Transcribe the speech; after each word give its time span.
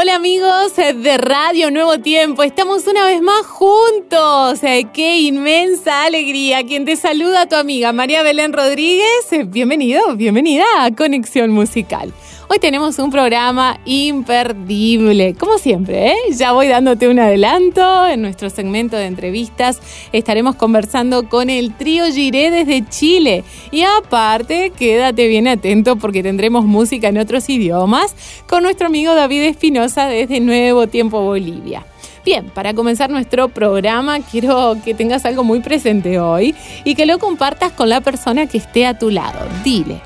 Hola 0.00 0.14
amigos 0.14 0.76
de 0.76 1.18
Radio 1.18 1.70
Nuevo 1.70 1.98
Tiempo, 1.98 2.42
estamos 2.42 2.86
una 2.86 3.04
vez 3.04 3.20
más 3.20 3.44
juntos. 3.44 4.60
Qué 4.94 5.18
inmensa 5.18 6.04
alegría. 6.04 6.64
Quien 6.64 6.86
te 6.86 6.96
saluda, 6.96 7.46
tu 7.46 7.56
amiga 7.56 7.92
María 7.92 8.22
Belén 8.22 8.54
Rodríguez. 8.54 9.30
Eh, 9.30 9.44
bienvenido, 9.44 10.16
bienvenida 10.16 10.64
a 10.78 10.90
Conexión 10.94 11.50
Musical. 11.50 12.14
Hoy 12.52 12.58
tenemos 12.58 12.98
un 12.98 13.12
programa 13.12 13.78
imperdible, 13.84 15.34
como 15.34 15.56
siempre, 15.56 16.08
¿eh? 16.08 16.16
ya 16.32 16.50
voy 16.50 16.66
dándote 16.66 17.06
un 17.06 17.20
adelanto. 17.20 18.08
En 18.08 18.22
nuestro 18.22 18.50
segmento 18.50 18.96
de 18.96 19.06
entrevistas 19.06 19.80
estaremos 20.10 20.56
conversando 20.56 21.28
con 21.28 21.48
el 21.48 21.72
trío 21.76 22.06
Giré 22.06 22.50
desde 22.50 22.84
Chile. 22.88 23.44
Y 23.70 23.82
aparte, 23.82 24.72
quédate 24.76 25.28
bien 25.28 25.46
atento 25.46 25.94
porque 25.94 26.24
tendremos 26.24 26.64
música 26.64 27.06
en 27.06 27.18
otros 27.18 27.48
idiomas 27.48 28.16
con 28.48 28.64
nuestro 28.64 28.88
amigo 28.88 29.14
David 29.14 29.42
Espinosa 29.42 30.08
desde 30.08 30.40
Nuevo 30.40 30.88
Tiempo 30.88 31.22
Bolivia. 31.22 31.86
Bien, 32.24 32.50
para 32.50 32.74
comenzar 32.74 33.10
nuestro 33.10 33.48
programa 33.48 34.18
quiero 34.28 34.76
que 34.84 34.92
tengas 34.92 35.24
algo 35.24 35.44
muy 35.44 35.60
presente 35.60 36.18
hoy 36.18 36.56
y 36.82 36.96
que 36.96 37.06
lo 37.06 37.20
compartas 37.20 37.70
con 37.70 37.88
la 37.88 38.00
persona 38.00 38.48
que 38.48 38.58
esté 38.58 38.86
a 38.86 38.98
tu 38.98 39.08
lado. 39.08 39.38
Dile, 39.62 40.00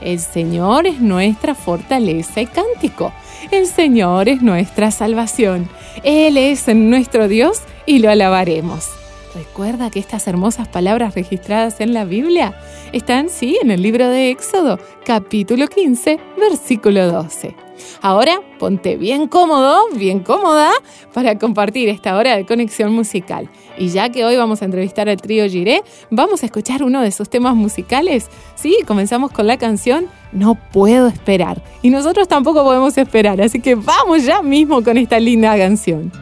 el 0.00 0.18
Señor 0.18 0.86
es 0.86 1.00
nuestra 1.00 1.54
fortaleza 1.54 2.40
y 2.40 2.46
cántico. 2.46 3.12
El 3.50 3.66
Señor 3.66 4.28
es 4.28 4.42
nuestra 4.42 4.90
salvación. 4.90 5.68
Él 6.02 6.36
es 6.36 6.68
nuestro 6.68 7.28
Dios 7.28 7.62
y 7.86 7.98
lo 7.98 8.10
alabaremos. 8.10 8.88
Recuerda 9.34 9.90
que 9.90 10.00
estas 10.00 10.26
hermosas 10.26 10.68
palabras 10.68 11.14
registradas 11.14 11.80
en 11.80 11.94
la 11.94 12.04
Biblia 12.04 12.58
están, 12.92 13.28
sí, 13.28 13.58
en 13.62 13.70
el 13.70 13.82
libro 13.82 14.08
de 14.08 14.30
Éxodo, 14.30 14.78
capítulo 15.04 15.68
15, 15.68 16.18
versículo 16.36 17.06
12. 17.06 17.69
Ahora 18.02 18.40
ponte 18.58 18.96
bien 18.96 19.26
cómodo, 19.26 19.88
bien 19.94 20.20
cómoda 20.20 20.70
para 21.12 21.38
compartir 21.38 21.88
esta 21.88 22.16
hora 22.16 22.36
de 22.36 22.46
conexión 22.46 22.92
musical. 22.92 23.50
Y 23.78 23.88
ya 23.88 24.10
que 24.10 24.24
hoy 24.24 24.36
vamos 24.36 24.62
a 24.62 24.66
entrevistar 24.66 25.08
al 25.08 25.20
trío 25.20 25.48
Giré, 25.48 25.82
vamos 26.10 26.42
a 26.42 26.46
escuchar 26.46 26.82
uno 26.82 27.00
de 27.02 27.10
sus 27.10 27.28
temas 27.30 27.54
musicales. 27.54 28.28
Sí, 28.54 28.76
comenzamos 28.86 29.30
con 29.30 29.46
la 29.46 29.56
canción 29.56 30.06
No 30.32 30.56
puedo 30.72 31.08
esperar. 31.08 31.62
Y 31.82 31.90
nosotros 31.90 32.28
tampoco 32.28 32.62
podemos 32.62 32.96
esperar, 32.98 33.40
así 33.40 33.60
que 33.60 33.74
vamos 33.74 34.24
ya 34.24 34.42
mismo 34.42 34.82
con 34.82 34.96
esta 34.96 35.18
linda 35.18 35.56
canción. 35.56 36.12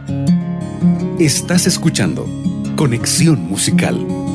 Estás 1.19 1.67
escuchando 1.67 2.27
Conexión 2.77 3.49
Musical. 3.49 4.28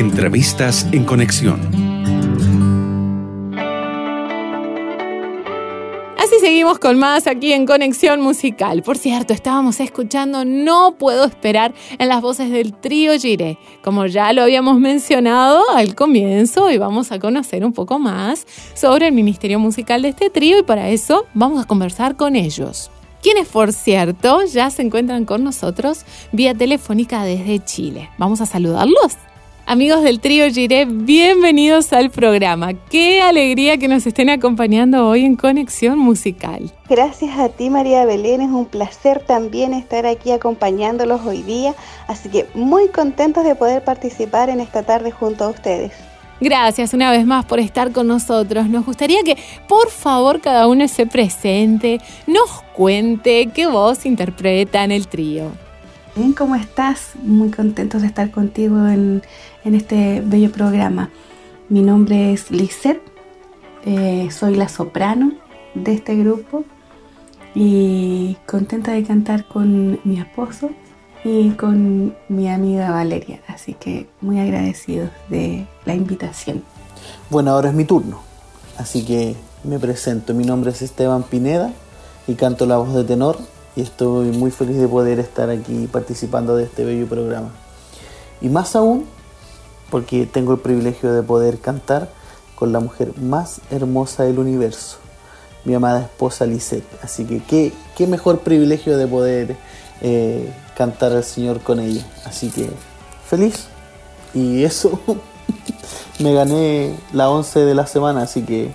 Entrevistas 0.00 0.86
en 0.92 1.04
conexión. 1.04 1.60
Así 6.16 6.36
seguimos 6.40 6.78
con 6.78 6.98
más 6.98 7.26
aquí 7.26 7.52
en 7.52 7.66
Conexión 7.66 8.22
Musical. 8.22 8.82
Por 8.82 8.96
cierto, 8.96 9.34
estábamos 9.34 9.78
escuchando 9.78 10.46
No 10.46 10.94
Puedo 10.98 11.26
Esperar 11.26 11.74
en 11.98 12.08
las 12.08 12.22
voces 12.22 12.50
del 12.50 12.72
trío 12.72 13.12
Giré. 13.18 13.58
Como 13.84 14.06
ya 14.06 14.32
lo 14.32 14.40
habíamos 14.40 14.80
mencionado 14.80 15.68
al 15.74 15.94
comienzo, 15.94 16.70
y 16.70 16.78
vamos 16.78 17.12
a 17.12 17.18
conocer 17.18 17.62
un 17.62 17.74
poco 17.74 17.98
más 17.98 18.46
sobre 18.72 19.08
el 19.08 19.12
ministerio 19.12 19.58
musical 19.58 20.00
de 20.00 20.08
este 20.08 20.30
trío 20.30 20.60
y 20.60 20.62
para 20.62 20.88
eso 20.88 21.26
vamos 21.34 21.62
a 21.62 21.66
conversar 21.66 22.16
con 22.16 22.36
ellos 22.36 22.90
quienes 23.22 23.48
por 23.48 23.74
cierto 23.74 24.44
ya 24.46 24.70
se 24.70 24.80
encuentran 24.80 25.26
con 25.26 25.44
nosotros 25.44 26.06
vía 26.32 26.54
telefónica 26.54 27.22
desde 27.22 27.62
Chile. 27.62 28.08
Vamos 28.16 28.40
a 28.40 28.46
saludarlos. 28.46 29.18
Amigos 29.70 30.02
del 30.02 30.18
trío 30.18 30.50
Giré, 30.50 30.84
bienvenidos 30.84 31.92
al 31.92 32.10
programa. 32.10 32.72
Qué 32.90 33.22
alegría 33.22 33.78
que 33.78 33.86
nos 33.86 34.04
estén 34.04 34.28
acompañando 34.28 35.06
hoy 35.06 35.24
en 35.24 35.36
Conexión 35.36 35.96
Musical. 35.96 36.72
Gracias 36.88 37.38
a 37.38 37.50
ti 37.50 37.70
María 37.70 38.04
Belén, 38.04 38.40
es 38.40 38.48
un 38.48 38.66
placer 38.66 39.22
también 39.24 39.72
estar 39.72 40.06
aquí 40.06 40.32
acompañándolos 40.32 41.24
hoy 41.24 41.44
día, 41.44 41.76
así 42.08 42.28
que 42.28 42.48
muy 42.52 42.88
contentos 42.88 43.44
de 43.44 43.54
poder 43.54 43.84
participar 43.84 44.48
en 44.48 44.58
esta 44.58 44.82
tarde 44.82 45.12
junto 45.12 45.44
a 45.44 45.50
ustedes. 45.50 45.92
Gracias 46.40 46.92
una 46.92 47.12
vez 47.12 47.24
más 47.24 47.44
por 47.44 47.60
estar 47.60 47.92
con 47.92 48.08
nosotros. 48.08 48.68
Nos 48.68 48.84
gustaría 48.84 49.22
que 49.22 49.38
por 49.68 49.88
favor 49.90 50.40
cada 50.40 50.66
uno 50.66 50.88
se 50.88 51.06
presente, 51.06 52.00
nos 52.26 52.50
cuente 52.74 53.48
qué 53.54 53.68
voz 53.68 54.04
interpreta 54.04 54.82
en 54.82 54.90
el 54.90 55.06
trío. 55.06 55.69
¿Cómo 56.36 56.54
estás? 56.54 57.12
Muy 57.22 57.50
contentos 57.50 58.02
de 58.02 58.08
estar 58.08 58.30
contigo 58.30 58.86
en, 58.86 59.22
este 59.64 60.22
bello 60.24 60.52
programa. 60.52 61.08
Mi 61.70 61.80
nombre 61.80 62.32
es 62.32 62.50
Lisette, 62.50 63.00
eh, 63.86 64.28
soy 64.30 64.54
la 64.54 64.68
soprano 64.68 65.32
de 65.74 65.94
este 65.94 66.16
grupo 66.16 66.64
y 67.54 68.36
contenta 68.46 68.92
de 68.92 69.02
cantar 69.02 69.46
con 69.46 69.98
mi 70.04 70.20
esposo 70.20 70.70
y 71.24 71.50
con 71.52 72.14
mi 72.28 72.50
amiga 72.50 72.90
Valeria. 72.90 73.40
Así 73.48 73.72
que 73.72 74.08
muy 74.20 74.38
agradecidos 74.40 75.10
de 75.30 75.66
la 75.86 75.94
invitación. 75.94 76.62
Bueno, 77.30 77.52
ahora 77.52 77.70
es 77.70 77.74
mi 77.74 77.84
turno, 77.84 78.20
así 78.76 79.04
que 79.04 79.36
me 79.64 79.78
presento. 79.78 80.34
Mi 80.34 80.44
nombre 80.44 80.70
es 80.70 80.82
Esteban 80.82 81.22
Pineda 81.22 81.72
y 82.26 82.34
canto 82.34 82.66
la 82.66 82.76
voz 82.76 82.94
de 82.94 83.04
tenor 83.04 83.38
y 83.76 83.82
estoy 83.82 84.28
muy 84.28 84.50
feliz 84.50 84.76
de 84.78 84.88
poder 84.88 85.18
estar 85.18 85.50
aquí 85.50 85.88
participando 85.90 86.56
de 86.56 86.64
este 86.64 86.84
bello 86.84 87.06
programa. 87.06 87.50
Y 88.40 88.48
más 88.48 88.74
aún 88.74 89.06
porque 89.90 90.26
tengo 90.26 90.52
el 90.52 90.60
privilegio 90.60 91.12
de 91.12 91.22
poder 91.22 91.58
cantar 91.58 92.08
con 92.54 92.72
la 92.72 92.80
mujer 92.80 93.12
más 93.18 93.60
hermosa 93.70 94.24
del 94.24 94.38
universo, 94.38 94.98
mi 95.64 95.74
amada 95.74 96.02
esposa 96.02 96.46
Lisette. 96.46 96.86
Así 97.02 97.24
que 97.24 97.42
qué, 97.42 97.72
qué 97.96 98.06
mejor 98.06 98.40
privilegio 98.40 98.96
de 98.96 99.06
poder 99.06 99.56
eh, 100.00 100.52
cantar 100.76 101.12
al 101.12 101.24
Señor 101.24 101.60
con 101.60 101.80
ella. 101.80 102.06
Así 102.24 102.50
que 102.50 102.70
feliz. 103.26 103.66
Y 104.34 104.62
eso 104.62 105.00
me 106.18 106.32
gané 106.32 106.96
la 107.12 107.30
11 107.30 107.60
de 107.60 107.74
la 107.74 107.86
semana, 107.86 108.22
así 108.22 108.42
que 108.42 108.72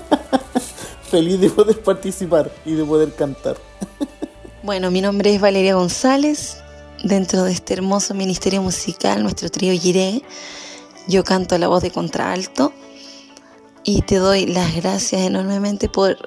feliz 1.10 1.40
de 1.40 1.50
poder 1.50 1.80
participar 1.82 2.50
y 2.64 2.74
de 2.74 2.84
poder 2.84 3.14
cantar. 3.14 3.56
Bueno, 4.62 4.90
mi 4.90 5.00
nombre 5.00 5.34
es 5.34 5.40
Valeria 5.40 5.74
González. 5.74 6.58
Dentro 7.02 7.44
de 7.44 7.52
este 7.52 7.72
hermoso 7.72 8.12
ministerio 8.12 8.60
musical, 8.60 9.22
nuestro 9.22 9.48
trío 9.48 9.72
Giré, 9.72 10.22
yo 11.08 11.24
canto 11.24 11.56
la 11.56 11.66
voz 11.66 11.82
de 11.82 11.90
contralto 11.90 12.74
y 13.84 14.02
te 14.02 14.16
doy 14.16 14.46
las 14.46 14.76
gracias 14.76 15.22
enormemente 15.22 15.88
por 15.88 16.18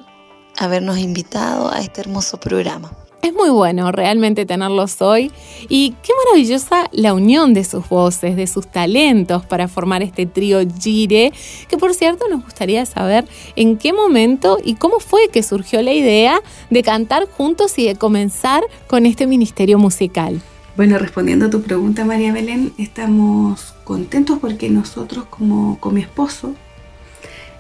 habernos 0.58 0.98
invitado 0.98 1.72
a 1.72 1.80
este 1.80 2.02
hermoso 2.02 2.40
programa. 2.40 2.92
Es 3.24 3.34
muy 3.34 3.50
bueno 3.52 3.90
realmente 3.94 4.46
tenerlos 4.46 5.02
hoy 5.02 5.32
y 5.70 5.96
qué 6.04 6.12
maravillosa 6.26 6.90
la 6.92 7.14
unión 7.14 7.54
de 7.54 7.64
sus 7.64 7.88
voces, 7.88 8.36
de 8.36 8.48
sus 8.48 8.68
talentos 8.68 9.46
para 9.46 9.70
formar 9.70 10.04
este 10.04 10.26
trío 10.26 10.60
Gire, 10.78 11.32
que 11.70 11.78
por 11.78 11.94
cierto 11.94 12.26
nos 12.30 12.44
gustaría 12.44 12.86
saber 12.86 13.26
en 13.56 13.78
qué 13.78 13.94
momento 13.94 14.58
y 14.62 14.76
cómo 14.76 15.00
fue 15.00 15.30
que 15.30 15.42
surgió 15.42 15.82
la 15.82 15.94
idea 15.94 16.42
de 16.70 16.84
cantar 16.84 17.30
juntos 17.30 17.80
y 17.80 17.86
de 17.86 17.96
comenzar 17.96 18.62
con 18.88 19.06
este 19.06 19.26
ministerio 19.26 19.80
musical. 19.80 20.42
Bueno, 20.76 20.98
respondiendo 20.98 21.46
a 21.46 21.50
tu 21.50 21.62
pregunta 21.62 22.04
María 22.04 22.34
Belén, 22.34 22.74
estamos 22.78 23.74
contentos 23.86 24.40
porque 24.40 24.70
nosotros 24.70 25.28
como 25.30 25.80
con 25.80 25.94
mi 25.94 26.02
esposo 26.02 26.56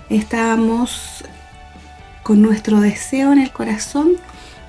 estábamos 0.10 1.24
con 2.21 2.42
nuestro 2.42 2.81
deseo 2.81 3.31
en 3.31 3.39
el 3.39 3.54
corazón 3.54 4.18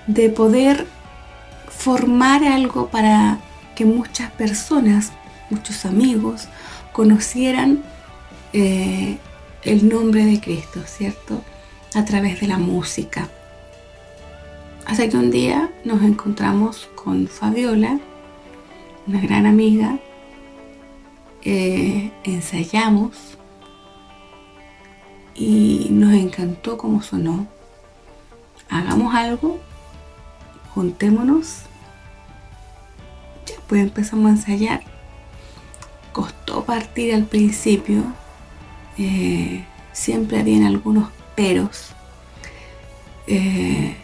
de 0.06 0.28
poder 0.28 0.86
formar 1.68 2.44
algo 2.44 2.88
para 2.88 3.38
que 3.74 3.84
muchas 3.84 4.30
personas, 4.32 5.12
muchos 5.50 5.84
amigos, 5.84 6.48
conocieran 6.92 7.82
eh, 8.52 9.18
el 9.62 9.88
nombre 9.88 10.24
de 10.24 10.40
Cristo, 10.40 10.80
¿cierto? 10.86 11.42
A 11.94 12.04
través 12.04 12.40
de 12.40 12.46
la 12.46 12.58
música. 12.58 13.28
Hasta 14.86 15.08
que 15.08 15.16
un 15.16 15.30
día 15.30 15.70
nos 15.84 16.02
encontramos 16.02 16.88
con 16.94 17.26
Fabiola, 17.26 17.98
una 19.06 19.20
gran 19.20 19.46
amiga, 19.46 19.98
eh, 21.42 22.10
ensayamos 22.24 23.38
y 25.34 25.88
nos 25.90 26.14
encantó 26.14 26.78
cómo 26.78 27.02
sonó. 27.02 27.46
Hagamos 28.68 29.14
algo 29.14 29.58
juntémonos. 30.74 31.62
Ya 33.46 33.54
pues 33.66 33.82
empezamos 33.82 34.26
a 34.26 34.30
ensayar. 34.30 34.82
Costó 36.12 36.64
partir 36.64 37.14
al 37.14 37.24
principio. 37.24 38.02
Eh, 38.98 39.64
siempre 39.92 40.38
habían 40.38 40.64
algunos 40.64 41.10
peros. 41.34 41.90
Eh, 43.26 43.96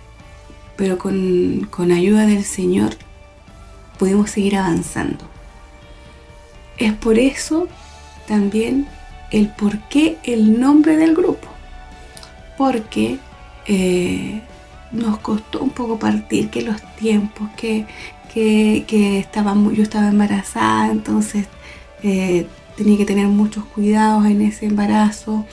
pero 0.76 0.98
con, 0.98 1.68
con 1.70 1.92
ayuda 1.92 2.26
del 2.26 2.44
Señor 2.44 2.96
pudimos 3.98 4.30
seguir 4.30 4.56
avanzando. 4.56 5.24
Es 6.78 6.94
por 6.94 7.18
eso 7.18 7.68
también 8.26 8.88
el 9.30 9.48
por 9.48 9.78
qué 9.88 10.18
el 10.24 10.58
nombre 10.58 10.96
del 10.96 11.14
grupo. 11.14 11.48
Porque 12.56 13.18
eh, 13.66 14.40
nos 14.92 15.18
costó 15.18 15.60
un 15.62 15.70
poco 15.70 15.98
partir, 15.98 16.50
que 16.50 16.62
los 16.62 16.80
tiempos, 16.96 17.48
que, 17.56 17.86
que, 18.32 18.84
yo 19.72 19.82
estaba 19.82 20.08
embarazada, 20.08 20.90
entonces 20.90 21.46
eh, 22.02 22.46
tenía 22.76 22.96
que 22.96 23.04
tener 23.04 23.26
muchos 23.26 23.64
cuidados 23.64 24.26
en 24.26 24.42
ese 24.42 24.66
embarazo. 24.66 25.46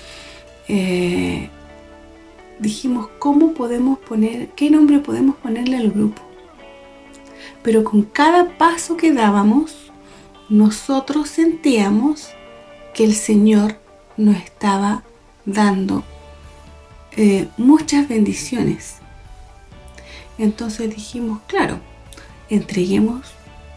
Eh, 0.67 1.49
dijimos, 2.59 3.09
¿cómo 3.19 3.53
podemos 3.53 3.99
poner, 3.99 4.49
qué 4.49 4.69
nombre 4.69 4.99
podemos 4.99 5.35
ponerle 5.37 5.77
al 5.77 5.91
grupo? 5.91 6.21
Pero 7.63 7.83
con 7.83 8.03
cada 8.03 8.57
paso 8.57 8.97
que 8.97 9.11
dábamos, 9.11 9.91
nosotros 10.49 11.29
sentíamos 11.29 12.29
que 12.93 13.03
el 13.03 13.13
Señor 13.13 13.77
nos 14.15 14.37
estaba 14.37 15.03
dando 15.45 16.03
eh, 17.15 17.47
muchas 17.57 18.07
bendiciones. 18.07 18.97
Entonces 20.37 20.93
dijimos, 20.93 21.41
claro, 21.47 21.79
entreguemos 22.49 23.27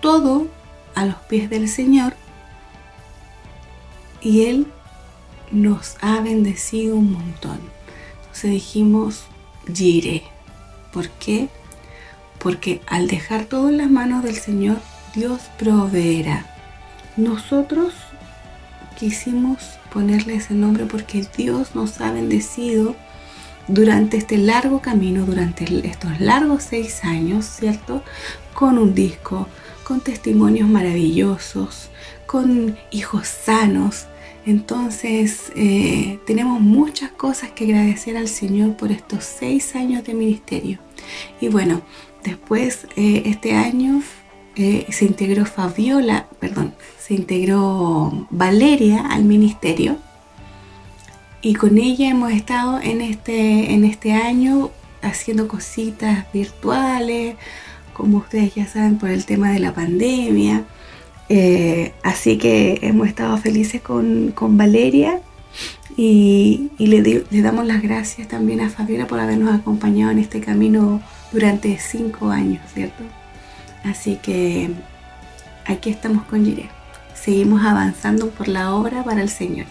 todo 0.00 0.46
a 0.94 1.06
los 1.06 1.16
pies 1.16 1.50
del 1.50 1.68
Señor 1.68 2.14
y 4.20 4.46
Él 4.46 4.66
nos 5.50 5.96
ha 6.00 6.20
bendecido 6.20 6.96
un 6.96 7.12
montón. 7.12 7.60
Entonces 8.20 8.50
dijimos, 8.50 9.24
Gire. 9.72 10.22
¿Por 10.92 11.08
qué? 11.08 11.48
Porque 12.38 12.80
al 12.86 13.06
dejar 13.06 13.44
todo 13.44 13.68
en 13.68 13.78
las 13.78 13.90
manos 13.90 14.24
del 14.24 14.36
Señor, 14.36 14.78
Dios 15.14 15.42
proveerá. 15.58 16.46
Nosotros 17.16 17.92
quisimos 18.98 19.58
ponerle 19.92 20.36
ese 20.36 20.54
nombre 20.54 20.86
porque 20.86 21.26
Dios 21.36 21.74
nos 21.74 22.00
ha 22.00 22.12
bendecido 22.12 22.96
durante 23.72 24.16
este 24.16 24.36
largo 24.36 24.80
camino, 24.80 25.24
durante 25.24 25.64
estos 25.86 26.20
largos 26.20 26.64
seis 26.64 27.04
años, 27.04 27.46
¿cierto? 27.46 28.02
Con 28.54 28.78
un 28.78 28.94
disco, 28.94 29.46
con 29.84 30.00
testimonios 30.00 30.68
maravillosos, 30.68 31.90
con 32.26 32.76
hijos 32.90 33.28
sanos. 33.28 34.06
Entonces, 34.46 35.52
eh, 35.54 36.18
tenemos 36.26 36.60
muchas 36.60 37.10
cosas 37.12 37.50
que 37.50 37.64
agradecer 37.64 38.16
al 38.16 38.28
Señor 38.28 38.76
por 38.76 38.90
estos 38.90 39.24
seis 39.24 39.74
años 39.76 40.04
de 40.04 40.14
ministerio. 40.14 40.78
Y 41.40 41.48
bueno, 41.48 41.82
después, 42.24 42.86
eh, 42.96 43.22
este 43.26 43.54
año, 43.54 44.02
eh, 44.56 44.86
se 44.90 45.04
integró 45.04 45.44
Fabiola, 45.44 46.26
perdón, 46.40 46.74
se 46.98 47.14
integró 47.14 48.26
Valeria 48.30 49.06
al 49.06 49.24
ministerio 49.24 49.98
y 51.42 51.54
con 51.54 51.78
ella 51.78 52.08
hemos 52.08 52.32
estado 52.32 52.80
en 52.80 53.00
este, 53.00 53.72
en 53.72 53.84
este 53.84 54.12
año 54.12 54.70
haciendo 55.02 55.48
cositas 55.48 56.30
virtuales, 56.32 57.36
como 57.94 58.18
ustedes 58.18 58.54
ya 58.54 58.66
saben, 58.66 58.98
por 58.98 59.10
el 59.10 59.24
tema 59.24 59.50
de 59.50 59.58
la 59.58 59.72
pandemia. 59.72 60.64
Eh, 61.28 61.94
así 62.02 62.38
que 62.38 62.80
hemos 62.82 63.08
estado 63.08 63.36
felices 63.38 63.80
con, 63.80 64.34
Valeria 64.36 65.20
y, 65.96 66.70
le, 66.78 67.00
le, 67.02 67.42
damos 67.42 67.66
las 67.66 67.82
gracias 67.82 68.28
también 68.28 68.60
a 68.60 68.68
Fabiola 68.68 69.06
por 69.06 69.20
habernos 69.20 69.54
acompañado 69.54 70.10
en 70.10 70.18
este 70.18 70.40
camino 70.40 71.00
durante 71.32 71.78
cinco 71.78 72.30
años, 72.30 72.60
¿cierto? 72.74 73.02
Así 73.84 74.16
que 74.16 74.70
aquí 75.66 75.90
estamos 75.90 76.24
con 76.24 76.44
Gire. 76.44 76.68
Seguimos 77.14 77.64
avanzando 77.64 78.30
por 78.30 78.48
la 78.48 78.74
obra 78.74 79.04
para 79.04 79.22
el 79.22 79.28
Señor. 79.28 79.66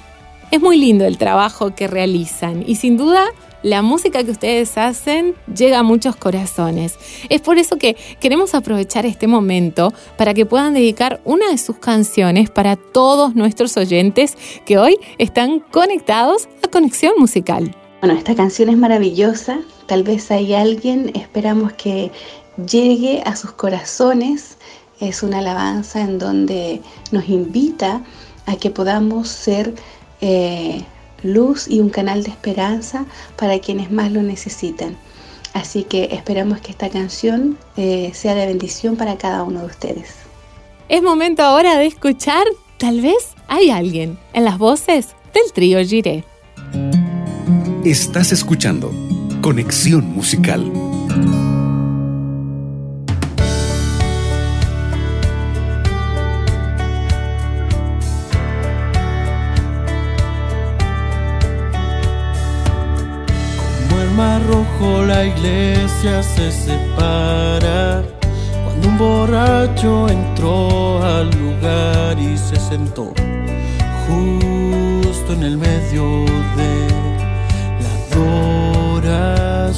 Es 0.52 0.60
muy 0.60 0.78
lindo 0.78 1.06
el 1.06 1.20
trabajo 1.20 1.76
que 1.76 1.88
realizan 1.88 2.64
y 2.66 2.76
sin 2.76 2.98
duda 2.98 3.24
la 3.62 3.84
música 3.84 4.24
que 4.24 4.32
ustedes 4.32 4.80
hacen 4.80 5.36
llega 5.56 5.78
a 5.78 5.84
muchos 5.84 6.16
corazones. 6.16 6.96
Es 7.30 7.42
por 7.42 7.60
eso 7.60 7.78
que 7.78 7.96
queremos 8.20 8.56
aprovechar 8.56 9.06
este 9.06 9.28
momento 9.28 9.94
para 10.18 10.34
que 10.34 10.48
puedan 10.48 10.74
dedicar 10.74 11.22
una 11.24 11.52
de 11.52 11.60
sus 11.60 11.78
canciones 11.78 12.50
para 12.50 12.78
todos 12.78 13.36
nuestros 13.36 13.78
oyentes 13.78 14.38
que 14.66 14.80
hoy 14.80 14.98
están 15.20 15.60
conectados 15.60 16.50
a 16.64 16.68
Conexión 16.68 17.14
Musical. 17.20 17.76
Bueno, 18.02 18.18
esta 18.18 18.34
canción 18.34 18.70
es 18.70 18.78
maravillosa. 18.78 19.60
Tal 19.86 20.02
vez 20.02 20.32
hay 20.32 20.56
alguien, 20.56 21.12
esperamos 21.14 21.74
que 21.74 22.12
llegue 22.72 23.22
a 23.24 23.36
sus 23.36 23.52
corazones. 23.52 24.58
Es 25.00 25.22
una 25.22 25.40
alabanza 25.40 26.02
en 26.02 26.18
donde 26.18 26.82
nos 27.12 27.30
invita 27.30 28.02
a 28.48 28.56
que 28.56 28.72
podamos 28.72 29.28
ser 29.28 29.76
eh, 30.22 30.84
luz 31.24 31.68
y 31.68 31.80
un 31.80 31.90
canal 31.90 32.24
de 32.24 32.32
esperanza 32.32 33.06
para 33.36 33.60
quienes 33.60 33.92
más 33.92 34.12
lo 34.12 34.22
necesitan. 34.22 34.98
Así 35.54 35.84
que 35.84 36.10
esperamos 36.12 36.62
que 36.62 36.72
esta 36.72 36.90
canción 36.90 37.58
eh, 37.76 38.12
sea 38.14 38.36
de 38.36 38.46
bendición 38.46 38.96
para 38.96 39.18
cada 39.18 39.44
uno 39.44 39.62
de 39.62 39.66
ustedes. 39.66 40.16
Es 40.90 41.02
momento 41.02 41.44
ahora 41.44 41.78
de 41.78 41.86
escuchar, 41.86 42.44
tal 42.78 43.02
vez 43.02 43.36
hay 43.48 43.70
alguien 43.70 44.18
en 44.34 44.46
las 44.46 44.58
voces 44.58 45.16
del 45.34 45.52
trío 45.54 45.84
Giré. 45.84 46.24
Estás 47.84 48.32
escuchando 48.32 48.92
Conexión 49.42 50.06
Musical. 50.14 50.89
Rojo 64.80 65.04
la 65.06 65.26
iglesia 65.26 66.24
se 66.24 66.52
separa. 66.52 68.04
Cuando 68.64 68.88
un 68.88 68.98
borracho 68.98 70.08
entró 70.10 71.04
al 71.04 71.30
lugar 71.32 72.18
y 72.20 72.38
se 72.38 72.56
sentó 72.56 73.14
justo 74.08 75.34
en 75.34 75.44
el 75.44 75.58
medio 75.58 76.26
de 76.56 76.88
la 77.82 77.92
adoración. 79.02 79.78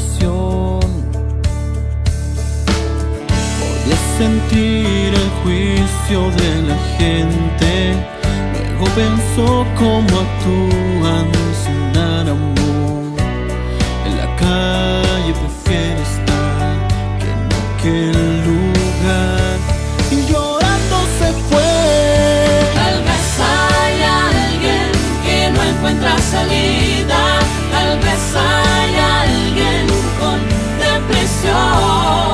Podía 3.59 3.97
sentir 4.17 5.13
el 5.13 5.29
juicio 5.43 6.19
de 6.31 6.61
la 6.67 6.77
gente. 6.97 7.71
Luego 8.53 8.85
pensó 8.95 9.65
cómo 9.77 10.11
actúan 10.19 11.25
calle 14.51 15.33
prefiere 15.33 16.01
estar 16.01 16.73
en 17.31 17.39
aquel 17.63 18.43
lugar 18.47 19.55
y 20.11 20.17
llorando 20.29 20.97
se 21.19 21.29
fue. 21.47 21.73
Tal 22.79 22.97
vez 23.07 23.27
hay 23.53 23.95
alguien 24.27 24.87
que 25.25 25.37
no 25.53 25.61
encuentra 25.71 26.13
salida, 26.35 27.21
tal 27.75 27.91
vez 28.05 28.23
hay 28.49 28.93
alguien 29.23 29.83
con 30.19 30.37
depresión. 30.85 32.33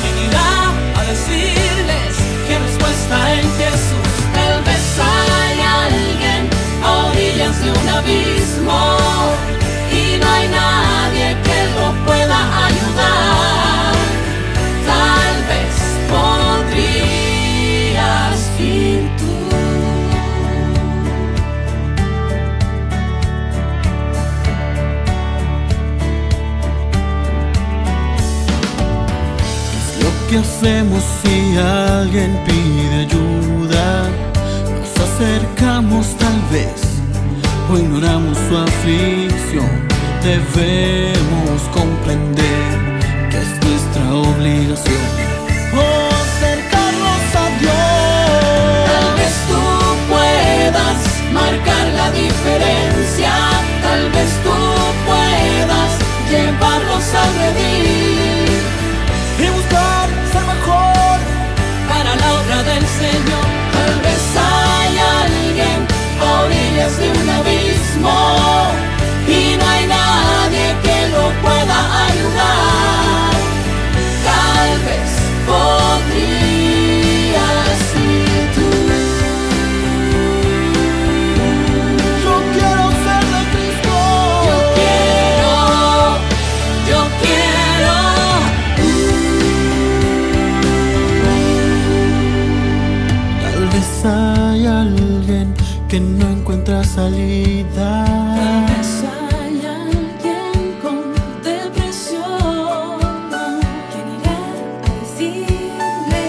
¿Quién 0.00 0.16
irá 0.28 0.52
a 0.98 1.02
decirles 1.12 2.12
que 2.46 2.54
respuesta 2.66 3.16
en 3.38 3.46
Jesús? 3.60 4.12
Tal 4.38 4.56
vez 4.68 4.84
hay 5.12 5.56
alguien 5.84 6.40
a 6.84 6.90
orillas 7.08 7.54
de 7.62 7.70
un 7.70 7.88
abismo. 7.98 9.24
¿Qué 30.34 30.40
hacemos 30.40 31.00
si 31.22 31.56
alguien 31.56 32.36
pide 32.44 33.06
ayuda? 33.06 34.08
Nos 34.68 35.08
acercamos 35.08 36.08
tal 36.16 36.40
vez 36.50 36.82
o 37.70 37.78
ignoramos 37.78 38.36
su 38.48 38.56
aflicción. 38.58 39.70
Debemos 40.24 41.62
comprender 41.72 42.66
que 43.30 43.36
es 43.36 43.50
nuestra 43.64 44.12
obligación. 44.12 45.04
acercarnos 46.26 47.24
a 47.42 47.46
Dios. 47.60 48.90
Tal 48.90 49.08
vez 49.14 49.34
tú 49.50 49.62
puedas 50.10 50.98
marcar 51.32 51.86
la 51.94 52.10
diferencia. 52.10 53.30
Tal 53.84 54.10
vez 54.10 54.30
tú 54.42 54.56
puedas 55.06 55.90
llevarlos 56.28 57.04
a 57.14 57.24
redil 57.38 58.03
Tal 63.72 64.00
vez 64.00 64.22
hay 64.36 64.98
alguien 64.98 65.86
a 66.20 66.42
orillas 66.44 66.98
de 66.98 67.10
un 67.10 67.28
abismo 67.28 68.18
y 69.28 69.56
no 69.56 69.64
hay 69.68 69.86
nadie 69.86 70.74
que 70.82 71.08
lo 71.08 71.24
pueda 71.42 71.78
ayudar. 72.06 73.34
Tal 74.24 74.70
vez 74.88 75.10
podrías 75.46 76.53
Tal 97.04 97.12
vez 97.12 99.04
hay 99.04 99.56
alguien 99.66 100.56
con 100.80 100.96
depresión. 101.42 102.98
¿Quién 103.90 104.06
irá 104.16 104.38
a 104.40 104.92
decirle? 105.00 106.24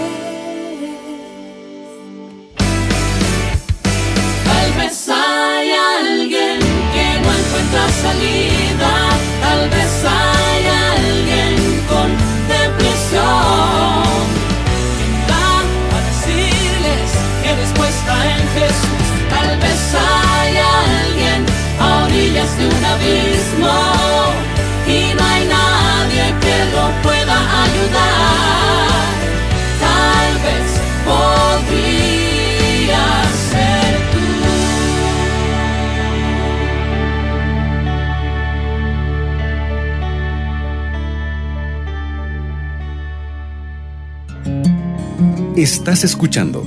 Tal 4.44 4.68
vez 4.76 5.08
hay 5.08 5.68
alguien 5.72 6.58
que 6.92 7.06
no 7.22 7.30
encuentra 7.40 7.84
salida. 8.02 8.92
Tal 9.40 9.62
vez 9.70 9.92
hay 10.04 10.62
alguien 10.92 11.56
con 11.88 12.08
depresión. 12.48 13.56
respuesta 17.56 18.12
en 18.36 18.48
Jesús. 18.48 18.95
Orillas 22.36 22.58
de 22.58 22.66
un 22.66 22.84
abismo 22.84 23.72
y 24.86 25.14
no 25.14 25.24
hay 25.24 25.46
nadie 25.46 26.34
que 26.40 26.64
lo 26.72 26.90
pueda 27.02 27.36
ayudar. 27.64 29.14
Tal 29.80 30.34
vez 30.44 30.68
podría 31.04 33.04
ser 33.50 33.94
Estás 45.56 46.04
escuchando 46.04 46.62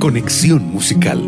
Conexión 0.00 0.72
Musical. 0.72 1.20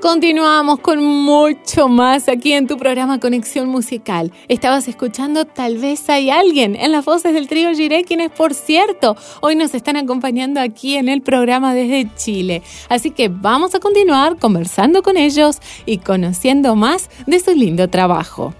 Continuamos 0.00 0.80
con 0.80 1.04
mucho 1.04 1.86
más 1.88 2.30
aquí 2.30 2.54
en 2.54 2.66
tu 2.66 2.78
programa 2.78 3.20
Conexión 3.20 3.68
Musical. 3.68 4.32
Estabas 4.48 4.88
escuchando 4.88 5.44
Tal 5.44 5.76
vez 5.76 6.08
hay 6.08 6.30
alguien 6.30 6.74
en 6.74 6.90
las 6.90 7.04
voces 7.04 7.34
del 7.34 7.48
trío 7.48 7.74
Giré, 7.74 8.04
quienes 8.04 8.30
por 8.30 8.54
cierto 8.54 9.14
hoy 9.42 9.56
nos 9.56 9.74
están 9.74 9.98
acompañando 9.98 10.58
aquí 10.58 10.96
en 10.96 11.10
el 11.10 11.20
programa 11.20 11.74
desde 11.74 12.08
Chile. 12.14 12.62
Así 12.88 13.10
que 13.10 13.28
vamos 13.28 13.74
a 13.74 13.78
continuar 13.78 14.38
conversando 14.38 15.02
con 15.02 15.18
ellos 15.18 15.58
y 15.84 15.98
conociendo 15.98 16.76
más 16.76 17.10
de 17.26 17.38
su 17.38 17.50
lindo 17.50 17.90
trabajo. 17.90 18.54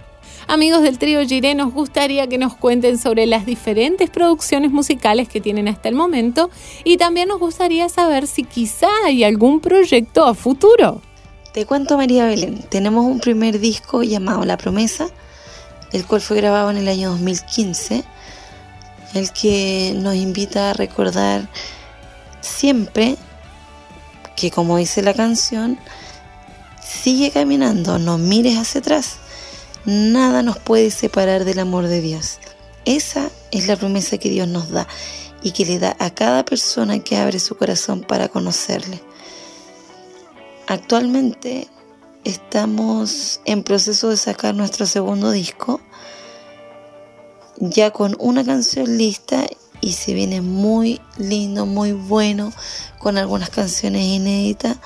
Amigos 0.46 0.82
del 0.82 0.98
trío 0.98 1.26
Giré, 1.26 1.54
nos 1.54 1.72
gustaría 1.72 2.26
que 2.26 2.36
nos 2.36 2.54
cuenten 2.54 2.98
sobre 2.98 3.24
las 3.24 3.46
diferentes 3.46 4.10
producciones 4.10 4.72
musicales 4.72 5.30
que 5.30 5.40
tienen 5.40 5.68
hasta 5.68 5.88
el 5.88 5.94
momento 5.94 6.50
y 6.84 6.98
también 6.98 7.28
nos 7.28 7.38
gustaría 7.38 7.88
saber 7.88 8.26
si 8.26 8.44
quizá 8.44 8.88
hay 9.06 9.24
algún 9.24 9.60
proyecto 9.60 10.26
a 10.26 10.34
futuro. 10.34 11.00
Te 11.52 11.66
cuento 11.66 11.96
María 11.96 12.26
Belén, 12.26 12.62
tenemos 12.62 13.04
un 13.04 13.18
primer 13.18 13.58
disco 13.58 14.04
llamado 14.04 14.44
La 14.44 14.56
Promesa, 14.56 15.08
el 15.90 16.06
cual 16.06 16.20
fue 16.20 16.36
grabado 16.36 16.70
en 16.70 16.76
el 16.76 16.86
año 16.86 17.10
2015, 17.10 18.04
el 19.14 19.32
que 19.32 19.92
nos 19.96 20.14
invita 20.14 20.70
a 20.70 20.74
recordar 20.74 21.48
siempre 22.40 23.16
que 24.36 24.52
como 24.52 24.76
dice 24.76 25.02
la 25.02 25.12
canción, 25.12 25.76
sigue 26.80 27.32
caminando, 27.32 27.98
no 27.98 28.16
mires 28.16 28.56
hacia 28.56 28.80
atrás, 28.80 29.16
nada 29.84 30.44
nos 30.44 30.58
puede 30.58 30.92
separar 30.92 31.44
del 31.44 31.58
amor 31.58 31.88
de 31.88 32.00
Dios. 32.00 32.38
Esa 32.84 33.28
es 33.50 33.66
la 33.66 33.74
promesa 33.74 34.18
que 34.18 34.30
Dios 34.30 34.46
nos 34.46 34.70
da 34.70 34.86
y 35.42 35.50
que 35.50 35.66
le 35.66 35.80
da 35.80 35.96
a 35.98 36.10
cada 36.10 36.44
persona 36.44 37.00
que 37.00 37.16
abre 37.16 37.40
su 37.40 37.56
corazón 37.56 38.02
para 38.02 38.28
conocerle. 38.28 39.02
Actualmente 40.70 41.66
estamos 42.22 43.40
en 43.44 43.64
proceso 43.64 44.10
de 44.10 44.16
sacar 44.16 44.54
nuestro 44.54 44.86
segundo 44.86 45.32
disco, 45.32 45.80
ya 47.56 47.90
con 47.90 48.14
una 48.20 48.44
canción 48.44 48.96
lista 48.96 49.46
y 49.80 49.94
se 49.94 50.14
viene 50.14 50.42
muy 50.42 51.00
lindo, 51.18 51.66
muy 51.66 51.90
bueno, 51.90 52.52
con 53.00 53.18
algunas 53.18 53.50
canciones 53.50 54.04
inéditas. 54.04 54.76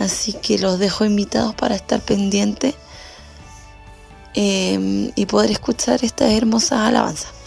Así 0.00 0.32
que 0.32 0.58
los 0.58 0.80
dejo 0.80 1.04
invitados 1.04 1.54
para 1.54 1.76
estar 1.76 2.00
pendientes 2.00 2.74
eh, 4.34 5.12
y 5.14 5.26
poder 5.26 5.52
escuchar 5.52 6.02
estas 6.02 6.32
hermosas 6.32 6.80
alabanzas. 6.80 7.37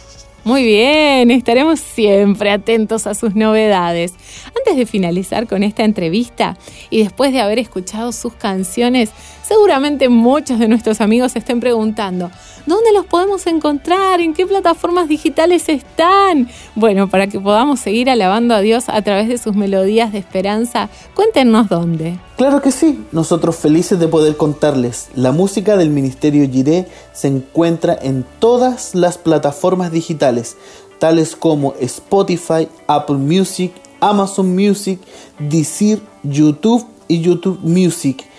Muy 0.44 0.64
bien, 0.64 1.30
estaremos 1.30 1.80
siempre 1.80 2.50
atentos 2.50 3.06
a 3.06 3.14
sus 3.14 3.36
novedades. 3.36 4.16
Antes 4.58 4.76
de 4.76 4.88
finalizar 4.88 5.48
con 5.48 5.62
esta 5.62 5.84
entrevista 5.84 6.58
y 6.90 7.04
después 7.04 7.32
de 7.32 7.42
haber 7.42 7.60
escuchado 7.60 8.12
sus 8.12 8.34
canciones, 8.34 9.12
seguramente 9.52 10.08
muchos 10.08 10.60
de 10.60 10.70
nuestros 10.70 11.02
amigos 11.02 11.34
se 11.34 11.40
estén 11.40 11.60
preguntando, 11.60 12.32
¿dónde 12.66 12.94
los 12.94 13.06
podemos 13.06 13.46
encontrar? 13.48 14.22
¿En 14.22 14.34
qué 14.34 14.48
plataformas 14.48 15.10
digitales 15.10 15.68
están? 15.68 16.48
Bueno, 16.74 17.10
para 17.10 17.28
que 17.28 17.38
podamos 17.38 17.82
seguir 17.82 18.10
alabando 18.10 18.56
a 18.56 18.62
Dios 18.62 18.86
a 18.88 19.02
través 19.02 19.28
de 19.28 19.38
sus 19.38 19.54
melodías 19.54 20.14
de 20.14 20.20
esperanza, 20.20 20.90
cuéntenos 21.16 21.68
dónde. 21.68 22.18
Claro 22.38 22.62
que 22.62 22.72
sí, 22.72 23.04
nosotros 23.12 23.58
felices 23.58 24.00
de 24.00 24.08
poder 24.08 24.38
contarles. 24.38 25.10
La 25.16 25.34
música 25.34 25.76
del 25.76 25.90
Ministerio 25.90 26.50
Giré 26.50 26.88
se 27.12 27.28
encuentra 27.28 28.00
en 28.02 28.26
todas 28.40 28.96
las 28.96 29.18
plataformas 29.18 29.92
digitales, 29.92 30.56
tales 30.98 31.36
como 31.36 31.74
Spotify, 31.82 32.70
Apple 32.88 33.18
Music, 33.18 33.74
Amazon 34.00 34.56
Music, 34.56 35.02
Deezer, 35.40 36.00
YouTube 36.24 36.86
y 37.10 37.20
YouTube 37.20 37.60
Music. 37.64 38.31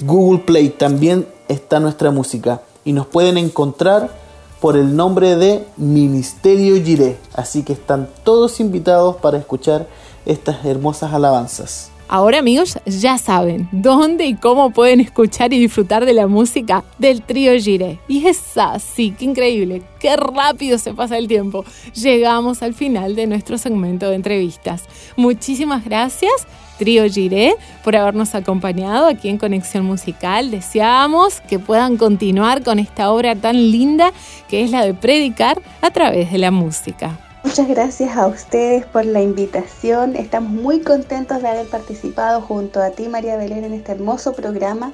Google 0.00 0.40
Play 0.44 0.68
también 0.68 1.26
está 1.48 1.80
nuestra 1.80 2.10
música 2.10 2.62
y 2.84 2.92
nos 2.92 3.06
pueden 3.06 3.36
encontrar 3.36 4.10
por 4.60 4.76
el 4.76 4.94
nombre 4.94 5.36
de 5.36 5.64
Ministerio 5.76 6.82
Giré. 6.82 7.16
Así 7.34 7.62
que 7.62 7.72
están 7.72 8.08
todos 8.24 8.60
invitados 8.60 9.16
para 9.16 9.38
escuchar 9.38 9.88
estas 10.24 10.64
hermosas 10.64 11.12
alabanzas. 11.12 11.90
Ahora 12.10 12.38
amigos 12.38 12.78
ya 12.86 13.18
saben 13.18 13.68
dónde 13.70 14.24
y 14.24 14.34
cómo 14.34 14.70
pueden 14.70 15.00
escuchar 15.00 15.52
y 15.52 15.58
disfrutar 15.58 16.06
de 16.06 16.14
la 16.14 16.26
música 16.26 16.82
del 16.98 17.20
trío 17.20 17.52
Giré. 17.60 18.00
Y 18.08 18.26
es 18.26 18.56
así, 18.56 19.14
qué 19.18 19.26
increíble, 19.26 19.82
qué 20.00 20.16
rápido 20.16 20.78
se 20.78 20.94
pasa 20.94 21.18
el 21.18 21.28
tiempo. 21.28 21.64
Llegamos 21.92 22.62
al 22.62 22.72
final 22.72 23.14
de 23.14 23.26
nuestro 23.26 23.58
segmento 23.58 24.08
de 24.08 24.14
entrevistas. 24.14 24.84
Muchísimas 25.16 25.84
gracias 25.84 26.32
Trío 26.78 27.04
Giré 27.08 27.54
por 27.84 27.96
habernos 27.96 28.34
acompañado 28.34 29.06
aquí 29.06 29.28
en 29.28 29.36
Conexión 29.36 29.84
Musical. 29.84 30.50
Deseamos 30.50 31.40
que 31.42 31.58
puedan 31.58 31.96
continuar 31.96 32.62
con 32.62 32.78
esta 32.78 33.10
obra 33.10 33.34
tan 33.34 33.56
linda 33.56 34.12
que 34.48 34.62
es 34.62 34.70
la 34.70 34.84
de 34.84 34.94
predicar 34.94 35.60
a 35.82 35.90
través 35.90 36.32
de 36.32 36.38
la 36.38 36.50
música. 36.50 37.18
Muchas 37.44 37.68
gracias 37.68 38.16
a 38.16 38.26
ustedes 38.26 38.84
por 38.86 39.04
la 39.04 39.22
invitación. 39.22 40.16
Estamos 40.16 40.50
muy 40.50 40.80
contentos 40.80 41.40
de 41.40 41.48
haber 41.48 41.66
participado 41.66 42.40
junto 42.40 42.80
a 42.80 42.90
ti, 42.90 43.08
María 43.08 43.36
Belén, 43.36 43.64
en 43.64 43.74
este 43.74 43.92
hermoso 43.92 44.32
programa. 44.32 44.92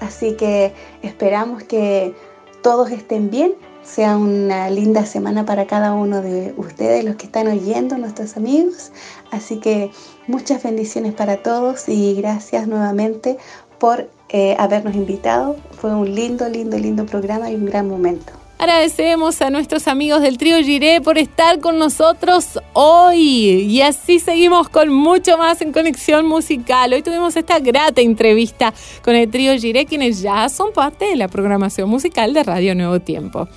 Así 0.00 0.34
que 0.34 0.74
esperamos 1.02 1.62
que 1.62 2.14
todos 2.62 2.90
estén 2.90 3.30
bien. 3.30 3.52
Sea 3.82 4.16
una 4.16 4.70
linda 4.70 5.04
semana 5.06 5.44
para 5.44 5.66
cada 5.66 5.92
uno 5.92 6.22
de 6.22 6.54
ustedes, 6.56 7.04
los 7.04 7.16
que 7.16 7.26
están 7.26 7.48
oyendo, 7.48 7.98
nuestros 7.98 8.36
amigos. 8.36 8.92
Así 9.30 9.58
que 9.58 9.90
muchas 10.26 10.62
bendiciones 10.62 11.14
para 11.14 11.38
todos 11.42 11.88
y 11.88 12.14
gracias 12.14 12.68
nuevamente 12.68 13.38
por 13.78 14.08
eh, 14.28 14.56
habernos 14.58 14.94
invitado. 14.94 15.56
Fue 15.72 15.94
un 15.94 16.14
lindo, 16.14 16.48
lindo, 16.48 16.78
lindo 16.78 17.04
programa 17.04 17.50
y 17.50 17.56
un 17.56 17.66
gran 17.66 17.88
momento. 17.88 18.32
Agradecemos 18.62 19.42
a 19.42 19.50
nuestros 19.50 19.88
amigos 19.88 20.22
del 20.22 20.38
trío 20.38 20.56
Giré 20.62 21.00
por 21.00 21.18
estar 21.18 21.58
con 21.58 21.78
nosotros 21.78 22.60
hoy. 22.74 23.18
Y 23.18 23.82
así 23.82 24.20
seguimos 24.20 24.68
con 24.68 24.88
mucho 24.88 25.36
más 25.36 25.60
en 25.62 25.72
Conexión 25.72 26.26
Musical. 26.26 26.92
Hoy 26.92 27.02
tuvimos 27.02 27.34
esta 27.34 27.58
grata 27.58 28.00
entrevista 28.00 28.72
con 29.02 29.16
el 29.16 29.28
trío 29.28 29.58
Giré, 29.58 29.84
quienes 29.84 30.22
ya 30.22 30.48
son 30.48 30.72
parte 30.72 31.06
de 31.06 31.16
la 31.16 31.26
programación 31.26 31.90
musical 31.90 32.34
de 32.34 32.44
Radio 32.44 32.76
Nuevo 32.76 33.00
Tiempo. 33.00 33.48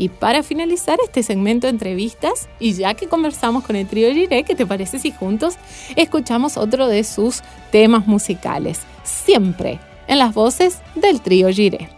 Y 0.00 0.08
para 0.08 0.42
finalizar 0.42 0.98
este 1.04 1.22
segmento 1.22 1.66
de 1.66 1.72
entrevistas, 1.72 2.48
y 2.58 2.72
ya 2.72 2.94
que 2.94 3.06
conversamos 3.06 3.64
con 3.64 3.76
el 3.76 3.86
trío 3.86 4.10
Giré, 4.14 4.44
¿qué 4.44 4.54
te 4.54 4.64
parece 4.64 4.98
si 4.98 5.10
juntos 5.10 5.56
escuchamos 5.94 6.56
otro 6.56 6.88
de 6.88 7.04
sus 7.04 7.42
temas 7.70 8.06
musicales? 8.06 8.80
Siempre 9.04 9.78
en 10.06 10.18
las 10.18 10.32
voces 10.32 10.78
del 10.94 11.20
trío 11.20 11.50
Giré. 11.50 11.90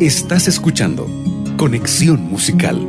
Estás 0.00 0.48
escuchando 0.48 1.06
Conexión 1.56 2.28
Musical. 2.28 2.88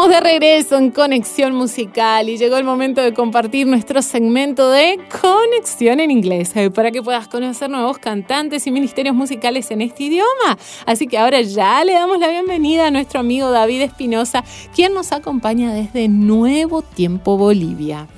Estamos 0.00 0.16
de 0.16 0.30
regreso 0.30 0.78
en 0.78 0.90
Conexión 0.92 1.54
Musical 1.54 2.30
y 2.30 2.38
llegó 2.38 2.56
el 2.56 2.64
momento 2.64 3.02
de 3.02 3.12
compartir 3.12 3.66
nuestro 3.66 4.00
segmento 4.00 4.70
de 4.70 4.98
Conexión 5.20 6.00
en 6.00 6.10
Inglés 6.10 6.52
eh, 6.54 6.70
para 6.70 6.90
que 6.90 7.02
puedas 7.02 7.28
conocer 7.28 7.68
nuevos 7.68 7.98
cantantes 7.98 8.66
y 8.66 8.70
ministerios 8.70 9.14
musicales 9.14 9.70
en 9.70 9.82
este 9.82 10.04
idioma. 10.04 10.56
Así 10.86 11.06
que 11.06 11.18
ahora 11.18 11.42
ya 11.42 11.84
le 11.84 11.92
damos 11.92 12.18
la 12.18 12.28
bienvenida 12.28 12.86
a 12.86 12.90
nuestro 12.90 13.20
amigo 13.20 13.50
David 13.50 13.82
Espinosa, 13.82 14.42
quien 14.74 14.94
nos 14.94 15.12
acompaña 15.12 15.74
desde 15.74 16.08
Nuevo 16.08 16.80
Tiempo 16.80 17.36
Bolivia. 17.36 18.08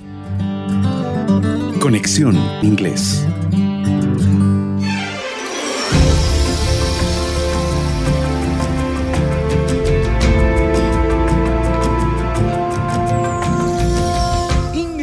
Conexión 1.81 2.39
Inglés. 2.63 3.27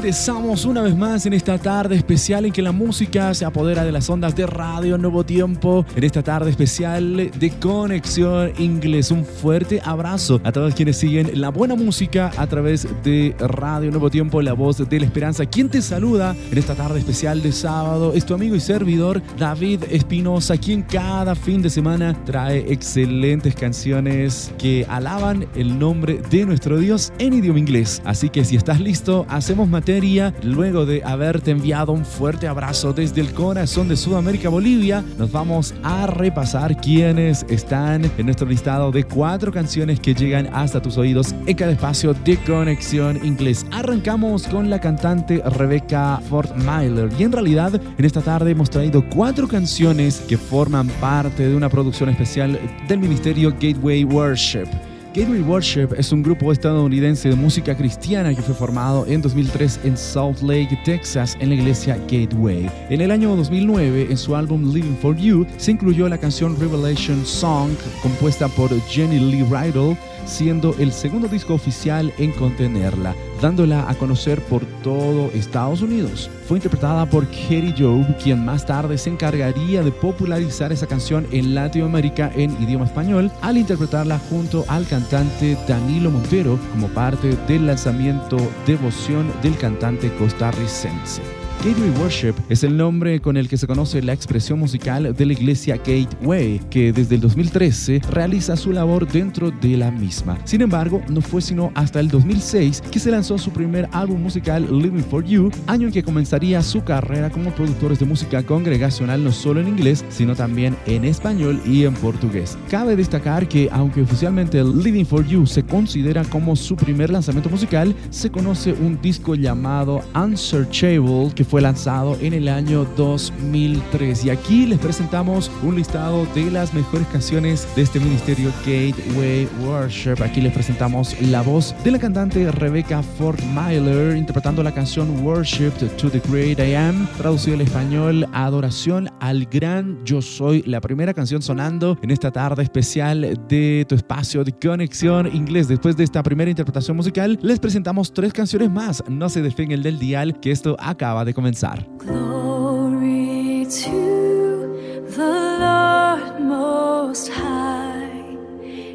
Ingresamos 0.10 0.66
una 0.66 0.82
vez 0.82 0.98
más 0.98 1.28
en 1.28 1.34
esta 1.34 1.60
tarde 1.60 1.96
especial 1.96 2.44
en 2.44 2.52
que 2.52 2.64
la 2.64 2.72
música 2.72 3.32
se 3.36 3.46
apodera 3.46 3.84
de 3.84 3.92
las 3.92 4.10
ondas 4.10 4.36
de 4.36 4.48
Radio 4.48 4.98
Nuevo 4.98 5.24
Tiempo. 5.24 5.86
En 5.96 6.04
esta 6.04 6.24
tarde 6.24 6.50
especial 6.50 7.30
de 7.30 7.50
Conexión 7.60 8.52
Inglés. 8.58 9.12
Un 9.12 9.24
fuerte 9.24 9.80
abrazo 9.86 10.42
a 10.44 10.52
todos 10.52 10.74
quienes 10.74 10.98
siguen 10.98 11.40
la 11.40 11.50
buena 11.50 11.76
música 11.76 12.32
a 12.38 12.48
través 12.48 12.88
de 13.04 13.36
Radio 13.38 13.92
Nuevo 13.92 14.10
Tiempo, 14.10 14.42
la 14.42 14.54
voz 14.54 14.80
de 14.90 15.00
la 15.00 15.06
esperanza. 15.06 15.46
Quien 15.46 15.70
te 15.70 15.80
saluda 15.80 16.36
en 16.52 16.58
esta 16.58 16.74
tarde 16.74 16.98
especial 16.98 17.44
de 17.44 17.52
sábado 17.52 18.12
es 18.16 18.26
tu 18.26 18.34
amigo 18.34 18.56
y 18.56 18.60
servidor 18.60 19.22
David 19.38 19.84
Espinosa, 19.92 20.58
quien 20.58 20.82
cada 20.82 21.36
fin 21.36 21.62
de 21.62 21.70
semana 21.70 22.18
trae 22.26 22.66
excelentes 22.74 23.54
canciones 23.54 24.52
que 24.58 24.88
alaban 24.90 25.46
el 25.54 25.78
nombre 25.78 26.20
de 26.32 26.48
nuestro 26.48 26.80
Dios 26.80 27.14
en 27.20 27.34
idioma 27.34 27.60
inglés. 27.60 28.02
Así 28.06 28.30
que 28.30 28.44
si 28.44 28.56
estás 28.56 28.80
listo, 28.80 29.28
hacemos 29.30 29.70
materia 29.70 29.99
luego 30.44 30.86
de 30.86 31.04
haberte 31.04 31.52
enviado 31.52 31.92
un 31.92 32.06
fuerte 32.06 32.48
abrazo 32.48 32.94
desde 32.94 33.20
el 33.20 33.34
corazón 33.34 33.90
de 33.90 33.98
Sudamérica, 33.98 34.48
Bolivia. 34.48 35.04
Nos 35.18 35.30
vamos 35.30 35.74
a 35.84 36.08
repasar 36.08 36.80
quienes 36.80 37.46
están 37.50 38.10
en 38.18 38.26
nuestro 38.26 38.48
listado 38.48 38.92
de 38.92 39.04
cuatro 39.04 39.52
canciones 39.52 40.00
que 40.00 40.14
llegan 40.14 40.50
hasta 40.54 40.82
tus 40.82 40.98
oídos 40.98 41.36
en 41.46 41.56
cada 41.56 41.74
espacio 41.74 42.14
de 42.14 42.38
conexión 42.44 43.20
inglés. 43.26 43.66
Arrancamos 43.74 44.48
con 44.48 44.70
la 44.70 44.80
cantante 44.80 45.42
Rebecca 45.46 46.22
Ford 46.30 46.50
Myler 46.56 47.10
y 47.20 47.24
en 47.24 47.34
realidad 47.34 47.82
en 47.98 48.06
esta 48.06 48.22
tarde 48.22 48.52
hemos 48.52 48.70
traído 48.70 49.04
cuatro 49.10 49.50
canciones 49.50 50.24
que 50.30 50.38
forman 50.38 50.88
parte 51.02 51.50
de 51.50 51.56
una 51.56 51.68
producción 51.68 52.08
especial 52.08 52.58
del 52.88 53.00
ministerio 53.00 53.52
Gateway 53.52 54.06
Worship. 54.06 54.89
Gateway 55.16 55.42
Worship 55.42 55.88
es 55.98 56.12
un 56.12 56.22
grupo 56.22 56.52
estadounidense 56.52 57.30
de 57.30 57.36
música 57.36 57.76
cristiana 57.76 58.36
que 58.36 58.44
fue 58.44 58.54
formado 58.54 59.08
en 59.08 59.24
2003 59.24 59.80
en 59.84 59.98
Salt 59.98 60.42
Lake, 60.44 60.78
Texas, 60.86 61.36
en 61.40 61.50
la 61.50 61.56
iglesia 61.56 61.98
Gateway. 62.08 62.70
En 62.92 63.02
el 63.02 63.10
año 63.10 63.36
2009, 63.36 64.08
en 64.12 64.18
su 64.18 64.36
álbum 64.36 64.72
Living 64.72 64.96
for 65.02 65.18
You, 65.18 65.48
se 65.58 65.72
incluyó 65.72 66.08
la 66.08 66.20
canción 66.20 66.56
Revelation 66.60 67.26
Song, 67.26 67.72
compuesta 68.04 68.48
por 68.50 68.70
Jenny 68.88 69.20
Lee 69.20 69.44
Rydell, 69.50 69.98
siendo 70.26 70.76
el 70.78 70.92
segundo 70.92 71.28
disco 71.28 71.56
oficial 71.56 72.14
en 72.20 72.32
contenerla, 72.32 73.16
dándola 73.42 73.90
a 73.90 73.96
conocer 73.96 74.42
por 74.42 74.66
todo 74.84 75.32
Estados 75.34 75.82
Unidos. 75.82 76.30
Fue 76.48 76.58
interpretada 76.58 77.06
por 77.06 77.26
Katie 77.28 77.74
Job, 77.78 78.06
quien 78.22 78.44
más 78.44 78.66
tarde 78.66 78.98
se 78.98 79.10
encargaría 79.10 79.84
de 79.84 79.92
popularizar 79.92 80.72
esa 80.72 80.88
canción 80.88 81.28
en 81.32 81.56
Latinoamérica 81.56 82.32
en 82.36 82.52
idioma 82.62 82.86
español, 82.86 83.32
al 83.42 83.58
interpretarla 83.58 84.20
junto 84.30 84.66
al 84.68 84.86
cantante 84.88 85.58
Danilo 85.68 86.12
Montero 86.12 86.60
como 86.72 86.88
parte 86.90 87.36
del 87.48 87.68
lanzamiento 87.68 88.38
Devoción 88.66 89.32
del 89.42 89.58
cantante 89.58 90.12
costarricense. 90.16 91.39
Gateway 91.62 91.90
Worship 92.00 92.36
es 92.48 92.64
el 92.64 92.78
nombre 92.78 93.20
con 93.20 93.36
el 93.36 93.50
que 93.50 93.58
se 93.58 93.68
conoce 93.68 94.02
la 94.02 94.14
expresión 94.14 94.60
musical 94.60 95.14
de 95.14 95.26
la 95.26 95.34
iglesia 95.34 95.76
Gateway, 95.76 96.58
que 96.70 96.94
desde 96.94 97.16
el 97.16 97.22
2013 97.22 98.00
realiza 98.12 98.56
su 98.56 98.72
labor 98.72 99.06
dentro 99.06 99.52
de 99.52 99.76
la 99.76 99.92
misma. 99.92 100.38
Sin 100.46 100.62
embargo, 100.62 101.02
no 101.10 101.20
fue 101.20 101.42
sino 101.42 101.74
hasta 101.76 102.00
el 102.00 102.08
2006 102.08 102.82
que 102.90 103.00
se 103.00 103.12
lanzó 103.12 103.38
su 103.38 103.52
primer 103.52 103.90
álbum 103.92 104.22
musical 104.22 104.66
Living 104.72 105.04
for 105.04 105.26
You, 105.26 105.52
año 105.68 105.88
en 105.88 105.94
que 105.94 106.02
comenzaría 106.02 106.62
su 106.62 106.82
carrera 106.82 107.30
como 107.30 107.52
productores 107.52 108.00
de 108.00 108.06
música 108.06 108.42
congregacional 108.42 109.22
no 109.22 109.34
solo 109.34 109.60
en 109.60 109.68
inglés, 109.68 110.06
sino 110.08 110.38
también 110.38 110.78
en 110.86 111.04
español 111.04 111.62
y 111.66 111.84
en 111.84 111.94
portugués. 111.96 112.58
Cabe 112.70 112.96
destacar 112.96 113.50
que 113.50 113.68
aunque 113.74 114.04
oficialmente 114.04 114.64
Living 114.64 115.04
for 115.04 115.28
You 115.28 115.46
se 115.46 115.64
considera 115.64 116.24
como 116.24 116.56
su 116.56 116.78
primer 116.78 117.10
lanzamiento 117.10 117.50
musical, 117.50 117.94
se 118.12 118.32
conoce 118.32 118.72
un 118.72 118.98
disco 119.02 119.36
llamado 119.36 120.02
Unsearchable 120.16 121.34
que 121.36 121.49
fue 121.50 121.62
lanzado 121.62 122.16
en 122.22 122.34
el 122.34 122.48
año 122.48 122.86
2003. 122.96 124.26
Y 124.26 124.30
aquí 124.30 124.66
les 124.68 124.78
presentamos 124.78 125.52
un 125.64 125.76
listado 125.76 126.28
de 126.36 126.52
las 126.52 126.74
mejores 126.74 127.08
canciones 127.08 127.68
de 127.76 127.82
este 127.82 128.00
ministerio 128.00 128.52
Gateway 128.66 129.48
Worship. 129.66 130.22
Aquí 130.24 130.42
les 130.42 130.54
presentamos 130.54 131.20
la 131.22 131.42
voz 131.42 131.76
de 131.84 131.92
la 131.92 132.00
cantante 132.00 132.52
Rebecca 132.52 133.02
Ford 133.02 133.40
Myler 133.54 134.16
interpretando 134.16 134.62
la 134.62 134.74
canción 134.74 135.26
Worship 135.26 135.72
to 135.98 136.10
the 136.10 136.22
Great 136.30 136.60
I 136.60 136.76
Am, 136.76 137.08
traducido 137.18 137.56
al 137.56 137.62
español 137.62 138.28
Adoración 138.34 139.10
al 139.20 139.46
Gran 139.46 140.04
Yo 140.06 140.22
Soy, 140.22 140.62
la 140.68 140.82
primera 140.82 141.14
canción 141.14 141.42
sonando 141.42 141.98
en 142.02 142.12
esta 142.12 142.32
tarde 142.32 142.64
especial 142.64 143.40
de 143.48 143.86
tu 143.90 143.96
espacio 143.96 144.44
de 144.44 144.52
conexión 144.52 145.34
inglés. 145.34 145.68
Después 145.68 145.98
de 145.98 146.04
esta 146.04 146.22
primera 146.22 146.50
interpretación 146.50 146.96
musical, 146.96 147.40
les 147.42 147.60
presentamos 147.60 148.14
tres 148.14 148.34
canciones 148.34 148.70
más. 148.70 149.04
No 149.10 149.30
se 149.30 149.42
despeguen 149.42 149.72
el 149.72 149.84
del 149.84 149.98
dial, 149.98 150.40
que 150.40 150.52
esto 150.52 150.76
acaba 150.80 151.26
de 151.26 151.34
comenzar. 151.40 151.80
Glory 151.98 153.66
to 153.66 155.06
the 155.16 155.34
Lord 155.64 156.42
Most 156.42 157.30
High, 157.30 158.36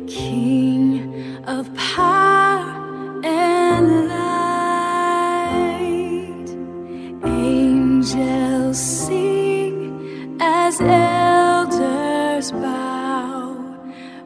King 0.07 1.41
of 1.47 1.73
power 1.75 2.61
and 3.25 4.09
light. 4.09 4.89
Angels 7.25 8.79
sing 8.79 10.37
as 10.39 10.81
elders 10.83 12.53
bow, 12.53 13.57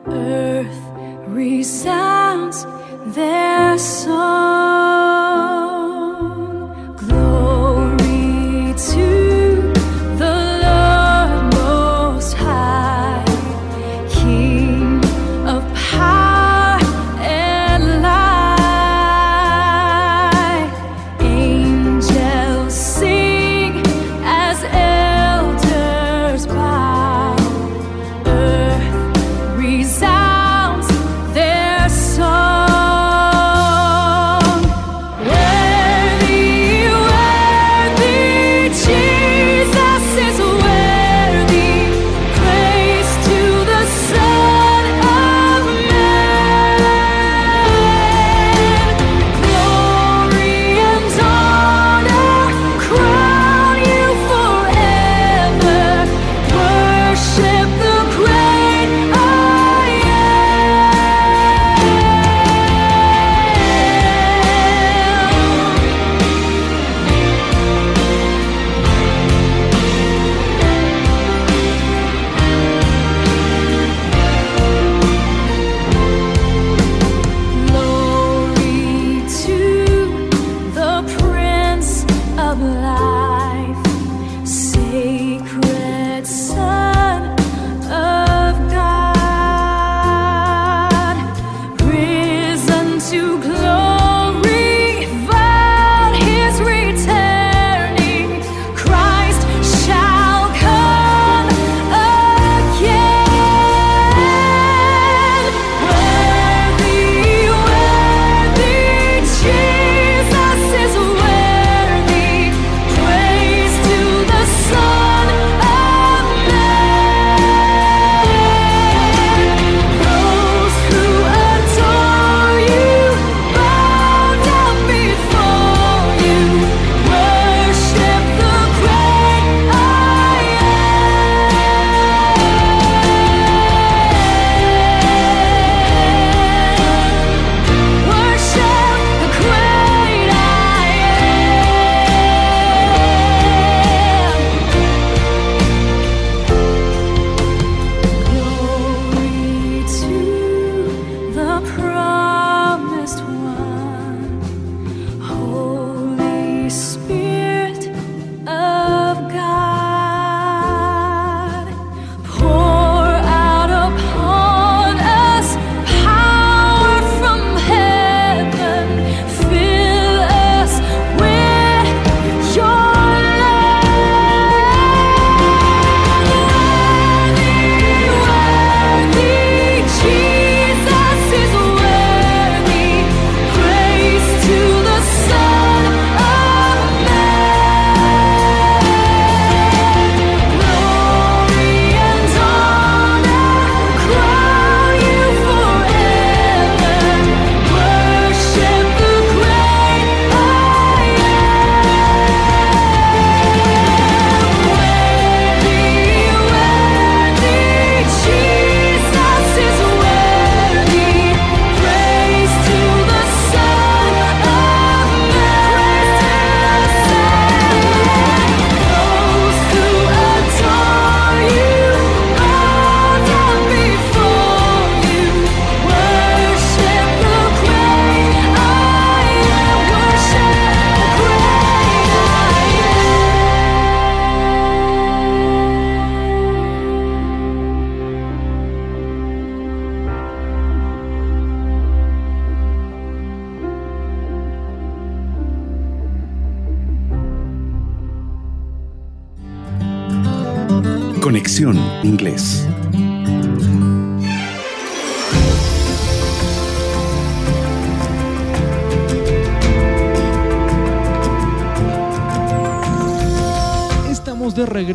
earth 0.09 0.83
resounds 1.28 2.66
their 3.14 3.78
song. 3.78 5.67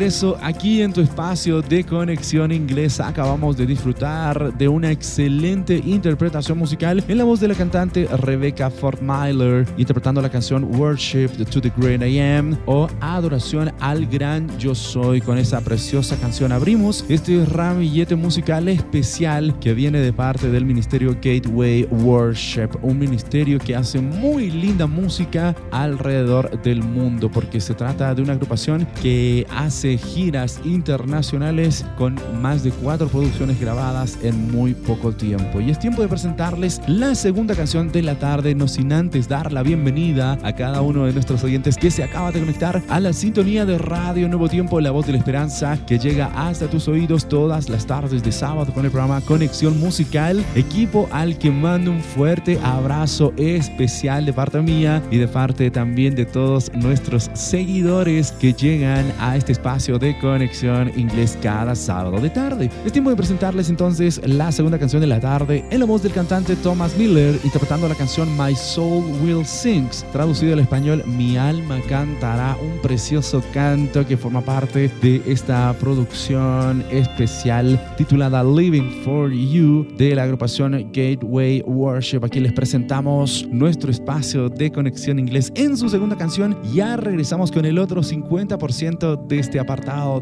Regreso 0.04 0.36
aquí 0.42 0.82
en 0.82 0.92
tu 0.92 1.00
espacio 1.00 1.62
de 1.62 1.82
conexión 1.82 2.52
inglesa. 2.52 3.08
Acabamos 3.08 3.56
de 3.56 3.64
disfrutar 3.64 4.52
de 4.52 4.68
una 4.68 4.90
excelente 4.90 5.80
interpretación 5.82 6.58
musical 6.58 7.02
en 7.08 7.16
la 7.16 7.24
voz 7.24 7.40
de 7.40 7.48
la 7.48 7.54
cantante 7.54 8.06
Rebecca 8.18 8.68
Fortmeiler, 8.68 9.66
interpretando 9.78 10.20
la 10.20 10.28
canción 10.28 10.64
Worship 10.78 11.28
to 11.50 11.58
the 11.58 11.72
Great 11.78 12.02
I 12.02 12.20
Am 12.20 12.58
o 12.66 12.86
Adoración 13.00 13.72
al 13.80 14.04
Gran 14.04 14.46
Yo 14.58 14.74
Soy. 14.74 15.22
Con 15.22 15.38
esa 15.38 15.62
preciosa 15.62 16.16
canción 16.16 16.52
abrimos 16.52 17.06
este 17.08 17.42
ramillete 17.46 18.14
musical 18.14 18.68
especial 18.68 19.58
que 19.58 19.72
viene 19.72 20.00
de 20.00 20.12
parte 20.12 20.50
del 20.50 20.66
ministerio 20.66 21.14
Gateway 21.14 21.88
Worship, 21.90 22.68
un 22.82 22.98
ministerio 22.98 23.58
que 23.58 23.74
hace 23.74 24.00
muy 24.00 24.50
linda 24.50 24.86
música 24.86 25.56
alrededor 25.70 26.60
del 26.60 26.82
mundo 26.82 27.30
porque 27.30 27.58
se 27.58 27.72
trata 27.72 28.14
de 28.14 28.20
una 28.20 28.34
agrupación 28.34 28.86
que 29.00 29.46
hace 29.50 29.93
giras 29.98 30.60
internacionales 30.64 31.84
con 31.96 32.18
más 32.40 32.62
de 32.62 32.70
cuatro 32.70 33.08
producciones 33.08 33.60
grabadas 33.60 34.18
en 34.22 34.50
muy 34.50 34.74
poco 34.74 35.12
tiempo. 35.12 35.60
Y 35.60 35.70
es 35.70 35.78
tiempo 35.78 36.02
de 36.02 36.08
presentarles 36.08 36.80
la 36.86 37.14
segunda 37.14 37.54
canción 37.54 37.90
de 37.92 38.02
la 38.02 38.18
tarde, 38.18 38.54
no 38.54 38.68
sin 38.68 38.92
antes 38.92 39.28
dar 39.28 39.52
la 39.52 39.62
bienvenida 39.62 40.38
a 40.42 40.54
cada 40.54 40.82
uno 40.82 41.06
de 41.06 41.12
nuestros 41.12 41.44
oyentes 41.44 41.76
que 41.76 41.90
se 41.90 42.02
acaba 42.02 42.32
de 42.32 42.40
conectar 42.40 42.82
a 42.88 43.00
la 43.00 43.12
sintonía 43.12 43.64
de 43.64 43.78
Radio 43.78 44.28
Nuevo 44.28 44.48
Tiempo, 44.48 44.80
la 44.80 44.90
voz 44.90 45.06
de 45.06 45.12
la 45.12 45.18
esperanza, 45.18 45.78
que 45.86 45.98
llega 45.98 46.30
hasta 46.34 46.68
tus 46.68 46.88
oídos 46.88 47.28
todas 47.28 47.68
las 47.68 47.86
tardes 47.86 48.22
de 48.22 48.32
sábado 48.32 48.72
con 48.72 48.84
el 48.84 48.90
programa 48.90 49.20
Conexión 49.20 49.78
Musical, 49.78 50.44
equipo 50.54 51.08
al 51.10 51.38
que 51.38 51.50
mando 51.50 51.90
un 51.90 52.00
fuerte 52.00 52.58
abrazo 52.62 53.32
especial 53.36 54.24
de 54.24 54.32
parte 54.32 54.60
mía 54.60 55.02
y 55.10 55.18
de 55.18 55.28
parte 55.28 55.70
también 55.70 56.14
de 56.14 56.24
todos 56.24 56.72
nuestros 56.74 57.30
seguidores 57.34 58.32
que 58.32 58.52
llegan 58.52 59.12
a 59.20 59.36
este 59.36 59.52
espacio 59.52 59.83
de 59.84 60.16
conexión 60.18 60.90
inglés 60.96 61.38
cada 61.42 61.74
sábado 61.74 62.18
de 62.18 62.30
tarde. 62.30 62.70
Es 62.86 62.92
tiempo 62.92 63.10
de 63.10 63.16
presentarles 63.16 63.68
entonces 63.68 64.18
la 64.24 64.50
segunda 64.50 64.78
canción 64.78 65.00
de 65.02 65.06
la 65.06 65.20
tarde 65.20 65.62
en 65.70 65.78
la 65.78 65.84
voz 65.84 66.02
del 66.02 66.12
cantante 66.12 66.56
Thomas 66.56 66.96
Miller 66.96 67.38
interpretando 67.44 67.86
la 67.86 67.94
canción 67.94 68.26
My 68.38 68.56
Soul 68.56 69.04
Will 69.22 69.44
Sings, 69.44 70.06
traducido 70.10 70.54
al 70.54 70.60
español 70.60 71.04
Mi 71.06 71.36
alma 71.36 71.80
cantará, 71.86 72.56
un 72.62 72.80
precioso 72.80 73.42
canto 73.52 74.06
que 74.06 74.16
forma 74.16 74.40
parte 74.40 74.90
de 75.02 75.20
esta 75.26 75.74
producción 75.78 76.82
especial 76.90 77.78
titulada 77.98 78.42
Living 78.42 79.02
for 79.04 79.30
You 79.30 79.86
de 79.98 80.14
la 80.14 80.22
agrupación 80.22 80.72
Gateway 80.92 81.62
Worship. 81.66 82.24
Aquí 82.24 82.40
les 82.40 82.54
presentamos 82.54 83.46
nuestro 83.50 83.90
espacio 83.90 84.48
de 84.48 84.72
conexión 84.72 85.18
inglés 85.18 85.52
en 85.54 85.76
su 85.76 85.90
segunda 85.90 86.16
canción. 86.16 86.56
Ya 86.72 86.96
regresamos 86.96 87.52
con 87.52 87.66
el 87.66 87.78
otro 87.78 88.02
50% 88.02 89.26
de 89.26 89.38
este 89.38 89.60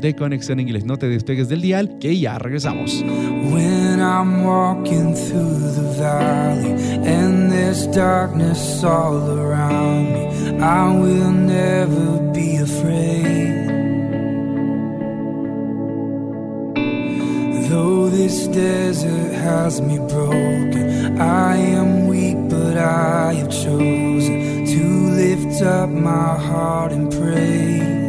de 0.00 0.14
conexión 0.14 0.61
inglés. 0.61 0.84
No 0.84 0.96
te 0.96 1.09
despegues 1.09 1.48
del 1.48 1.61
dial, 1.61 1.98
que 1.98 2.18
ya 2.18 2.38
regresamos. 2.38 3.03
When 3.03 4.00
I'm 4.00 4.44
walking 4.44 5.14
through 5.14 5.59
the 5.74 5.94
valley 5.98 6.72
and 7.07 7.50
there's 7.50 7.86
darkness 7.88 8.82
all 8.82 9.38
around 9.38 10.12
me, 10.12 10.59
I 10.61 10.96
will 10.96 11.32
never 11.32 12.32
be 12.32 12.57
afraid. 12.57 13.68
Though 17.68 18.09
this 18.11 18.48
desert 18.48 19.32
has 19.34 19.80
me 19.80 19.98
broken, 19.98 21.20
I 21.20 21.57
am 21.57 22.07
weak, 22.07 22.36
but 22.48 22.76
I 22.76 23.34
have 23.34 23.50
chosen 23.50 24.64
to 24.66 24.84
lift 25.12 25.62
up 25.62 25.90
my 25.90 26.36
heart 26.38 26.92
in 26.92 27.09
praise. 27.11 28.01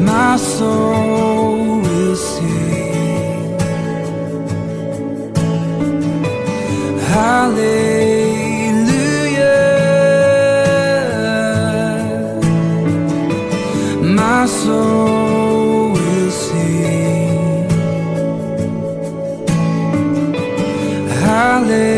My 0.00 0.36
soul 0.36 1.80
will 1.82 2.16
sing. 2.16 3.58
Hallelujah. 11.50 12.40
My 14.02 14.46
soul 14.46 15.92
will 15.92 16.30
sing. 16.30 17.68
Hallelujah. 21.24 21.89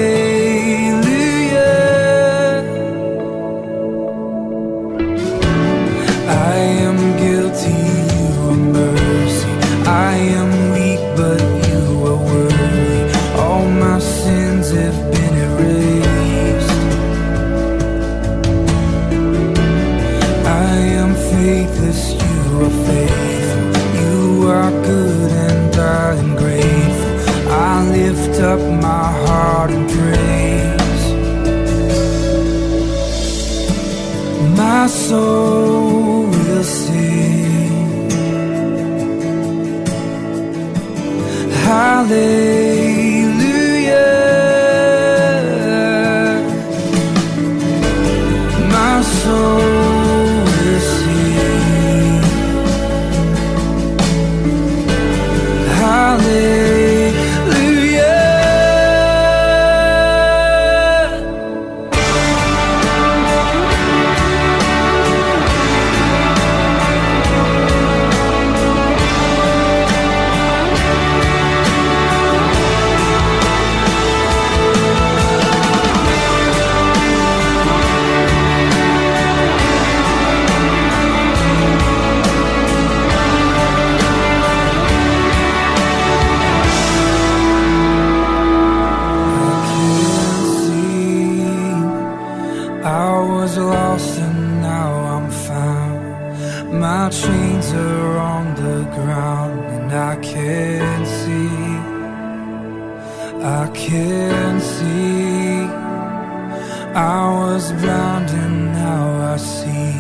I 109.33 109.37
see. 109.39 109.95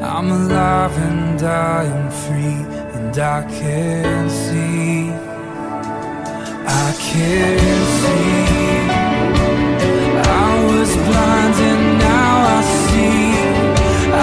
I'm 0.00 0.30
alive 0.30 0.96
and 0.98 1.42
I 1.42 1.82
am 1.82 2.10
free 2.12 2.62
and 2.96 3.18
I 3.18 3.42
can't 3.58 4.30
see. 4.30 5.10
I 6.84 6.88
can't 7.08 7.86
see. 7.98 8.86
I 10.42 10.50
was 10.70 10.90
blind 11.06 11.56
and 11.70 11.98
now 11.98 12.34
I 12.54 12.60
see. 12.84 13.34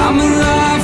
I'm 0.01 0.17
alive 0.29 0.82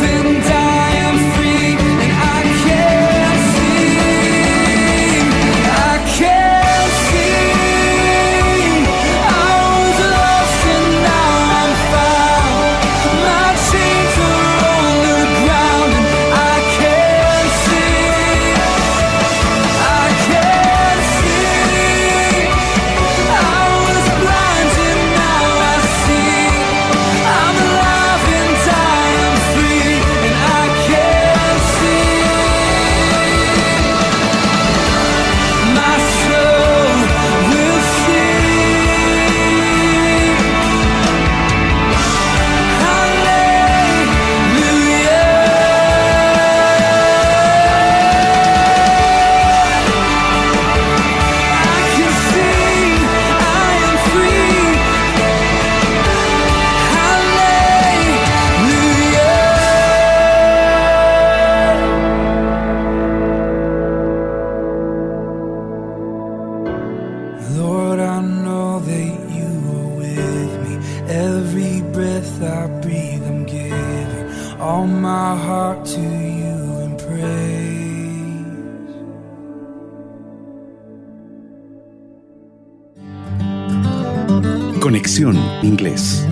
Conexión 84.80 85.38
Inglés. 85.61 86.25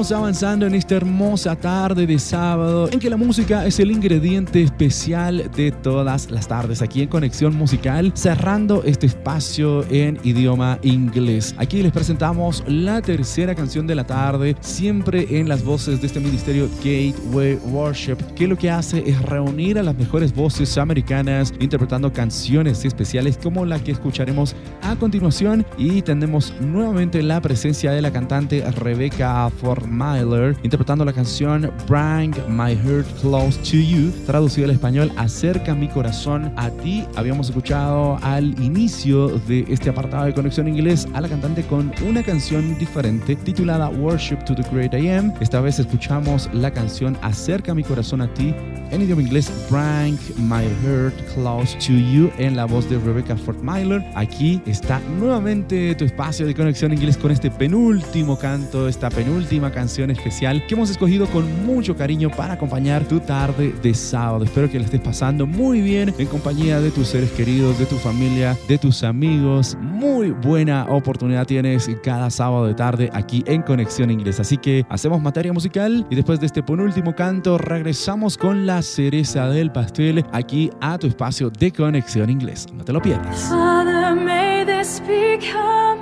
Avanzando 0.00 0.66
en 0.66 0.74
esta 0.74 0.96
hermosa 0.96 1.54
tarde 1.54 2.06
de 2.06 2.18
sábado 2.18 2.88
en 2.90 2.98
que 2.98 3.10
la 3.10 3.18
música 3.18 3.66
es 3.66 3.78
el 3.80 3.90
ingrediente 3.90 4.62
especial 4.62 5.50
de 5.54 5.72
todas 5.72 6.30
las 6.30 6.48
tardes 6.48 6.80
aquí 6.80 7.02
en 7.02 7.08
Conexión 7.08 7.54
Musical, 7.54 8.10
cerrando 8.14 8.82
este 8.82 9.04
espacio 9.04 9.84
en 9.90 10.18
idioma 10.24 10.78
inglés. 10.82 11.54
Aquí 11.58 11.82
les 11.82 11.92
presentamos 11.92 12.64
la 12.66 13.02
tercera 13.02 13.54
canción 13.54 13.86
de 13.86 13.94
la 13.94 14.04
tarde, 14.04 14.56
siempre 14.60 15.38
en 15.38 15.50
las 15.50 15.62
voces 15.62 16.00
de 16.00 16.06
este 16.06 16.18
ministerio 16.18 16.70
Gateway 16.82 17.58
Worship, 17.66 18.16
que 18.34 18.48
lo 18.48 18.56
que 18.56 18.70
hace 18.70 19.04
es 19.06 19.20
reunir 19.20 19.78
a 19.78 19.82
las 19.82 19.96
mejores 19.96 20.34
voces 20.34 20.78
americanas 20.78 21.52
interpretando 21.60 22.10
canciones 22.10 22.86
especiales 22.86 23.36
como 23.36 23.66
la 23.66 23.78
que 23.78 23.92
escucharemos 23.92 24.56
a 24.80 24.96
continuación 24.96 25.66
y 25.76 26.00
tenemos 26.00 26.54
nuevamente 26.58 27.22
la 27.22 27.42
presencia 27.42 27.92
de 27.92 28.00
la 28.00 28.10
cantante 28.10 28.64
Rebecca 28.72 29.50
Formiler 29.90 30.56
interpretando 30.62 31.04
la 31.04 31.12
canción 31.12 31.70
Bring 31.88 32.34
My 32.48 32.74
Heart 32.74 33.06
Close 33.20 33.58
to 33.58 33.76
You, 33.76 34.12
traducido 34.26 34.66
al 34.66 34.70
español 34.72 35.12
Acerca 35.16 35.74
mi 35.74 35.88
corazón 35.88 36.52
a 36.56 36.70
ti. 36.70 37.04
Habíamos 37.16 37.48
escuchado 37.48 38.18
al 38.22 38.58
inicio 38.62 39.28
de 39.48 39.64
este 39.68 39.90
apartado 39.90 40.26
de 40.26 40.34
Conexión 40.34 40.68
Inglés 40.68 41.06
a 41.14 41.20
la 41.20 41.28
cantante 41.28 41.62
con 41.64 41.92
una 42.08 42.22
canción 42.22 42.78
diferente 42.78 43.36
titulada 43.36 43.88
Worship 43.88 44.38
to 44.44 44.54
the 44.54 44.62
Great 44.70 44.94
I 44.94 45.08
Am. 45.10 45.32
Esta 45.40 45.60
vez 45.60 45.78
escuchamos 45.78 46.48
la 46.52 46.70
canción 46.70 47.16
Acerca 47.22 47.74
mi 47.74 47.82
corazón 47.82 48.22
a 48.22 48.32
ti 48.34 48.54
en 48.90 49.02
idioma 49.02 49.22
inglés 49.22 49.52
Bring 49.70 50.18
My 50.48 50.64
Heart 50.82 51.14
Close 51.34 51.76
to 51.78 51.92
You 51.92 52.30
en 52.38 52.56
la 52.56 52.64
voz 52.64 52.88
de 52.88 52.98
Rebecca 52.98 53.36
Fortmeiler. 53.36 54.04
Aquí 54.14 54.60
está 54.66 55.00
nuevamente 55.18 55.94
tu 55.94 56.04
espacio 56.04 56.46
de 56.46 56.54
conexión 56.54 56.92
inglés 56.92 57.16
con 57.16 57.30
este 57.30 57.50
penúltimo 57.50 58.38
canto, 58.38 58.88
esta 58.88 59.10
penúltima 59.10 59.70
canción 59.70 59.79
especial 59.88 60.66
que 60.66 60.74
hemos 60.74 60.90
escogido 60.90 61.26
con 61.26 61.66
mucho 61.66 61.96
cariño 61.96 62.30
para 62.30 62.54
acompañar 62.54 63.04
tu 63.04 63.20
tarde 63.20 63.72
de 63.82 63.94
sábado. 63.94 64.44
Espero 64.44 64.70
que 64.70 64.78
la 64.78 64.84
estés 64.84 65.00
pasando 65.00 65.46
muy 65.46 65.80
bien 65.80 66.14
en 66.18 66.26
compañía 66.26 66.80
de 66.80 66.90
tus 66.90 67.08
seres 67.08 67.30
queridos, 67.30 67.78
de 67.78 67.86
tu 67.86 67.96
familia, 67.96 68.56
de 68.68 68.78
tus 68.78 69.02
amigos. 69.02 69.76
Muy 69.80 70.30
buena 70.30 70.86
oportunidad 70.88 71.46
tienes 71.46 71.90
cada 72.02 72.30
sábado 72.30 72.66
de 72.66 72.74
tarde 72.74 73.10
aquí 73.12 73.42
en 73.46 73.62
Conexión 73.62 74.10
Inglés. 74.10 74.40
Así 74.40 74.56
que 74.56 74.84
hacemos 74.88 75.20
materia 75.20 75.52
musical 75.52 76.06
y 76.10 76.14
después 76.14 76.40
de 76.40 76.46
este 76.46 76.62
penúltimo 76.62 77.14
canto 77.14 77.58
regresamos 77.58 78.36
con 78.36 78.66
la 78.66 78.82
cereza 78.82 79.48
del 79.48 79.72
pastel 79.72 80.24
aquí 80.32 80.70
a 80.80 80.98
tu 80.98 81.06
espacio 81.06 81.50
de 81.50 81.72
Conexión 81.72 82.30
Inglés. 82.30 82.66
No 82.72 82.84
te 82.84 82.92
lo 82.92 83.00
pierdas. 83.00 83.48
Father, 83.48 84.14
may 84.14 84.64
this 84.64 85.00
become 85.00 86.00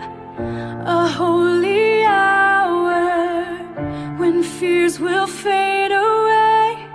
a 0.87 1.07
holy 1.19 1.58
fears 4.59 4.99
will 4.99 5.29
fade 5.29 5.93
away 5.93 6.89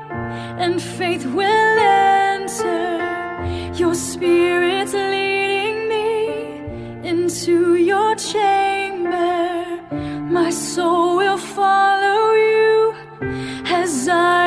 and 0.63 0.81
faith 0.81 1.25
will 1.25 1.79
enter. 1.79 2.99
Your 3.73 3.95
spirit's 3.95 4.93
leading 4.93 5.87
me 5.87 7.07
into 7.07 7.75
your 7.75 8.15
chamber. 8.15 9.81
My 10.37 10.49
soul 10.49 11.15
will 11.15 11.37
follow 11.37 12.33
you 12.33 12.93
as 13.81 14.09
I 14.09 14.42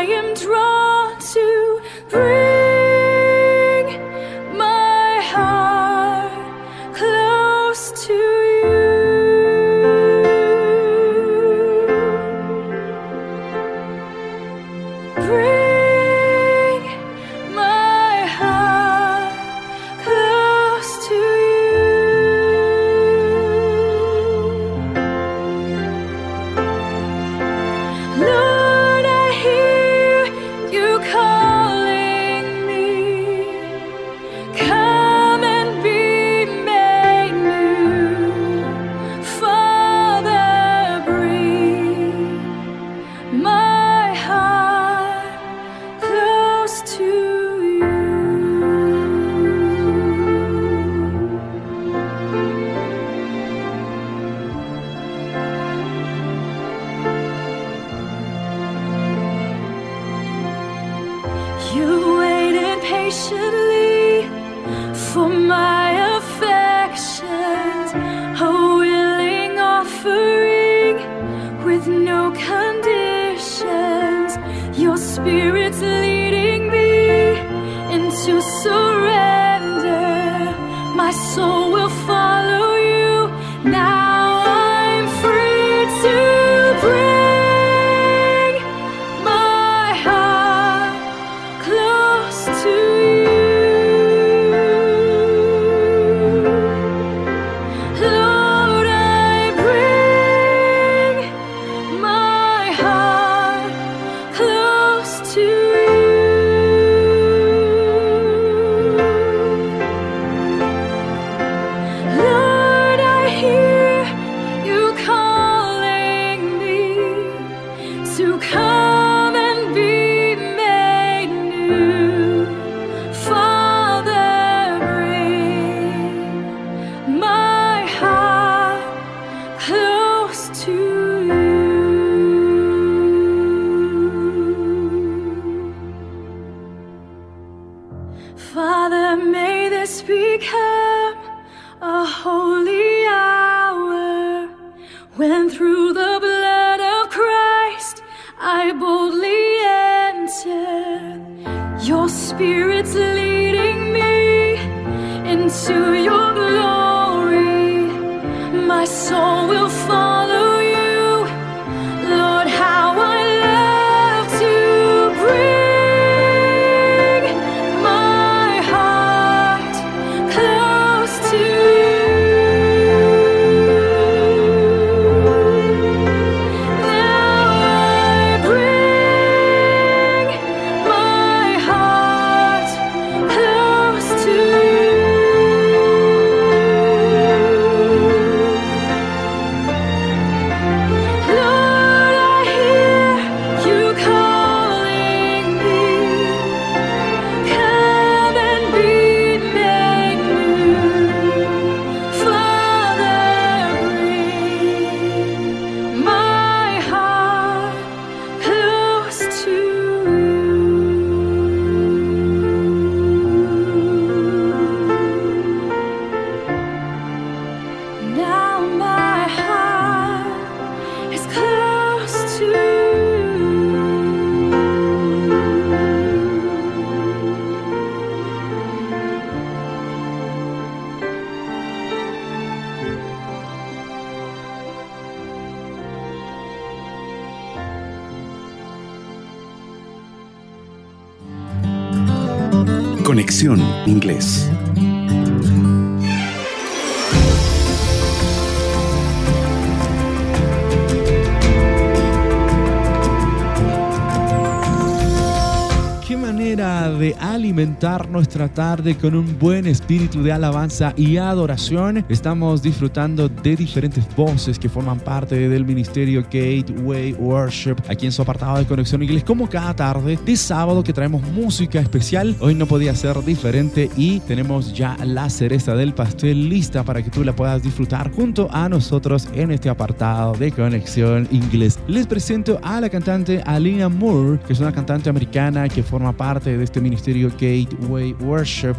no 258.17 258.23
nuestra 258.47 258.77
tarde 258.77 258.97
con 258.97 259.15
un 259.15 259.39
buen 259.39 259.67
espíritu 259.67 260.23
de 260.23 260.31
alabanza 260.31 260.93
y 260.97 261.17
adoración. 261.17 262.05
Estamos 262.09 262.63
disfrutando 262.63 263.29
de 263.29 263.57
diferentes 263.57 264.05
voces 264.15 264.59
que 264.59 264.69
forman 264.69 265.01
parte 265.01 265.49
del 265.49 265.65
ministerio 265.65 266.23
Gateway 266.23 267.13
Worship 267.15 267.77
aquí 267.89 268.07
en 268.07 268.13
su 268.13 268.23
apartado 268.23 268.59
de 268.59 268.67
Conexión 268.67 269.03
Inglés, 269.03 269.25
como 269.25 269.49
cada 269.49 269.75
tarde 269.75 270.19
de 270.25 270.37
sábado 270.37 270.85
que 270.85 270.93
traemos 270.93 271.23
música 271.33 271.81
especial. 271.81 272.37
Hoy 272.41 272.55
no 272.55 272.67
podía 272.67 272.95
ser 272.95 273.23
diferente 273.25 273.91
y 273.97 274.21
tenemos 274.21 274.73
ya 274.73 274.97
la 275.05 275.29
cereza 275.29 275.75
del 275.75 275.93
pastel 275.93 276.49
lista 276.49 276.85
para 276.85 277.03
que 277.03 277.11
tú 277.11 277.25
la 277.25 277.35
puedas 277.35 277.63
disfrutar 277.63 278.13
junto 278.13 278.49
a 278.53 278.69
nosotros 278.69 279.29
en 279.35 279.51
este 279.51 279.69
apartado 279.69 280.35
de 280.35 280.53
Conexión 280.53 281.27
Inglés. 281.31 281.79
Les 281.89 282.07
presento 282.07 282.61
a 282.63 282.81
la 282.81 282.89
cantante 282.89 283.43
Alina 283.45 283.89
Moore, 283.89 284.39
que 284.47 284.53
es 284.53 284.61
una 284.61 284.73
cantante 284.73 285.11
americana 285.11 285.69
que 285.69 285.83
forma 285.83 286.13
parte 286.13 286.57
de 286.57 286.63
este 286.63 286.81
ministerio 286.81 287.31
Gateway 287.31 288.13
Worship. 288.21 288.36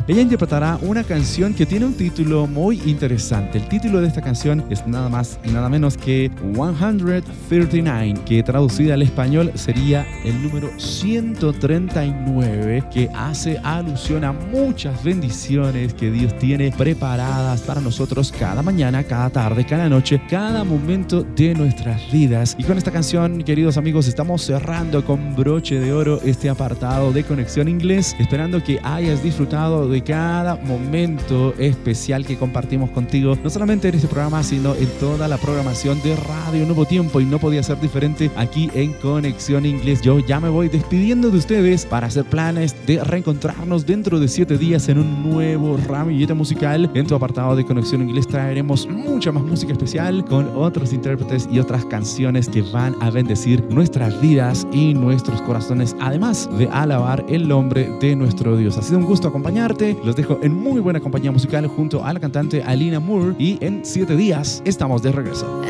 Ella 0.08 0.22
interpretará 0.22 0.78
una 0.82 1.04
canción 1.04 1.54
que 1.54 1.66
tiene 1.66 1.86
un 1.86 1.94
título 1.94 2.48
muy 2.48 2.82
interesante. 2.86 3.58
El 3.58 3.68
título 3.68 4.02
de 4.02 4.08
esta 4.08 4.22
canción 4.22 4.64
es 4.70 4.86
nada 4.86 5.10
más 5.10 5.40
y 5.44 5.50
nada 5.50 5.70
menos 5.70 5.98
que 5.98 6.32
139, 6.54 8.14
que 8.26 8.44
traducida 8.44 8.94
al 8.94 9.02
español 9.02 9.52
sería 9.56 10.06
el 10.24 10.44
número 10.44 10.70
139, 10.78 12.84
que 12.92 13.10
hace 13.16 13.58
alusión 13.64 14.24
a 14.24 14.34
muchas 14.34 15.04
bendiciones 15.04 15.94
que 15.94 16.12
Dios 16.12 16.38
tiene 16.38 16.72
preparadas 16.72 17.62
para 17.62 17.82
nosotros 17.82 18.34
cada 18.38 18.62
mañana, 18.62 19.04
cada 19.04 19.30
tarde, 19.30 19.66
cada 19.66 19.90
noche, 19.90 20.22
cada 20.30 20.64
momento 20.64 21.24
de 21.24 21.56
nuestras 21.56 22.12
vidas. 22.12 22.56
Y 22.60 22.64
con 22.64 22.78
esta 22.78 22.92
canción, 22.92 23.44
queridos 23.44 23.78
amigos, 23.78 24.08
estamos 24.08 24.44
cerrando 24.44 25.04
con 25.04 25.36
broche 25.36 25.80
de 25.80 25.94
oro 25.94 26.20
este 26.24 26.50
apartado 26.50 27.12
de 27.12 27.24
Conexión 27.24 27.68
Inglés, 27.68 28.16
esperando 28.20 28.64
que 28.64 28.80
hayas 28.84 29.24
disfrutado 29.24 29.37
de 29.38 30.02
cada 30.02 30.56
momento 30.56 31.54
especial 31.60 32.26
que 32.26 32.38
compartimos 32.38 32.90
contigo, 32.90 33.38
no 33.44 33.52
solamente 33.52 33.88
en 33.88 33.94
este 33.94 34.08
programa, 34.08 34.42
sino 34.42 34.74
en 34.74 34.88
toda 35.00 35.28
la 35.28 35.38
programación 35.38 36.02
de 36.02 36.16
Radio 36.16 36.66
Nuevo 36.66 36.86
Tiempo 36.86 37.22
y 37.22 37.26
no 37.26 37.38
podía 37.38 37.62
ser 37.62 37.80
diferente 37.80 38.32
aquí 38.36 38.72
en 38.74 38.94
Conexión 38.94 39.68
Inglés. 39.68 40.02
Yo 40.02 40.18
ya 40.18 40.40
me 40.40 40.50
voy 40.50 40.70
despidiendo 40.70 41.30
de 41.30 41.38
ustedes 41.38 41.86
para 41.86 42.08
hacer 42.08 42.26
planes 42.26 42.76
de 42.88 43.04
reencontrarnos 43.04 43.86
dentro 43.86 44.20
de 44.20 44.28
siete 44.28 44.58
días 44.58 44.90
en 44.90 44.98
un 44.98 45.30
nuevo 45.30 45.78
ramillete 45.78 46.34
musical. 46.34 46.90
En 46.96 47.06
tu 47.06 47.14
apartado 47.14 47.56
de 47.56 47.64
Conexión 47.64 48.02
Inglés 48.02 48.28
traeremos 48.28 48.88
mucha 48.88 49.32
más 49.32 49.44
música 49.44 49.74
especial 49.74 50.26
con 50.26 50.50
otros 50.56 50.94
intérpretes 50.94 51.48
y 51.52 51.60
otras 51.60 51.86
canciones 51.86 52.50
que 52.50 52.64
van 52.64 52.96
a 53.02 53.12
bendecir 53.12 53.64
nuestras 53.70 54.20
vidas 54.20 54.66
y 54.72 54.96
nuestros 54.96 55.44
corazones, 55.44 55.96
además 56.00 56.50
de 56.58 56.68
alabar 56.70 57.24
el 57.30 57.48
nombre 57.48 57.88
de 58.02 58.16
nuestro 58.16 58.58
Dios. 58.58 58.78
Ha 58.78 58.82
sido 58.82 58.98
un 58.98 59.06
acompañarte. 59.28 59.98
Los 60.04 60.16
dejo 60.16 60.40
en 60.42 60.54
muy 60.54 60.80
buena 60.80 61.00
compañía 61.00 61.32
musical 61.32 61.68
junto 61.68 62.04
a 62.04 62.14
la 62.14 62.20
cantante 62.20 62.64
Alina 62.64 63.00
Moore 63.00 63.36
y 63.38 63.58
en 63.64 63.86
siete 63.86 64.16
días 64.16 64.62
estamos 64.66 65.02
de 65.02 65.12
regreso. 65.12 65.62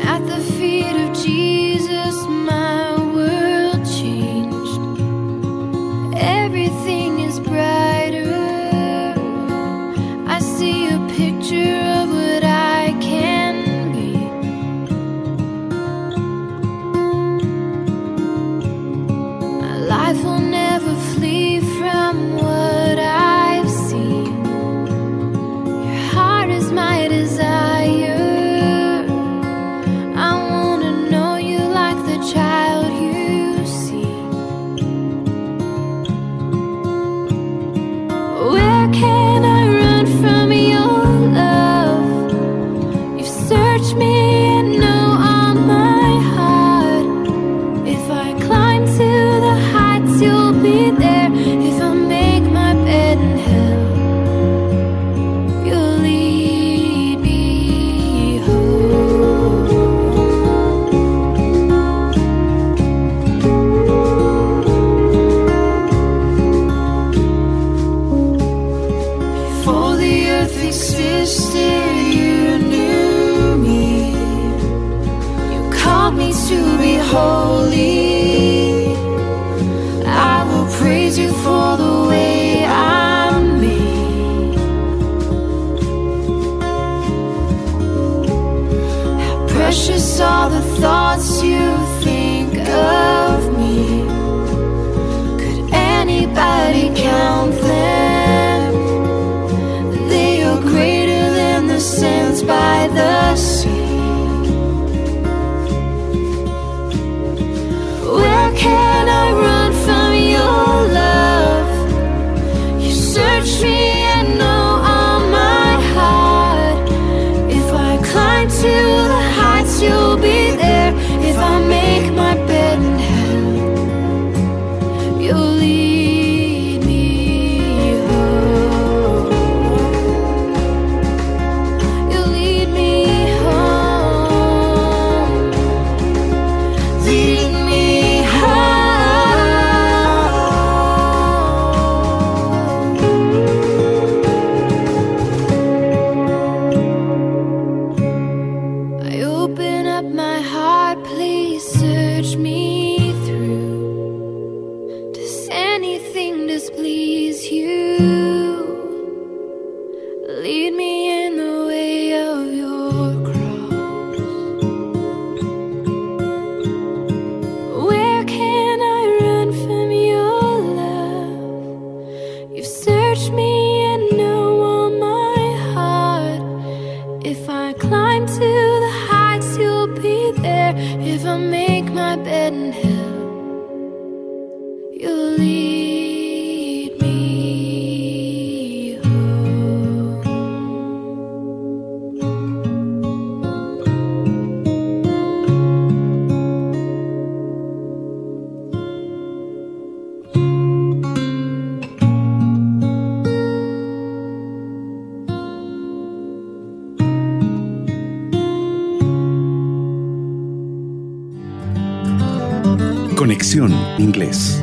Conexión 213.38 213.72
Inglés. 213.98 214.60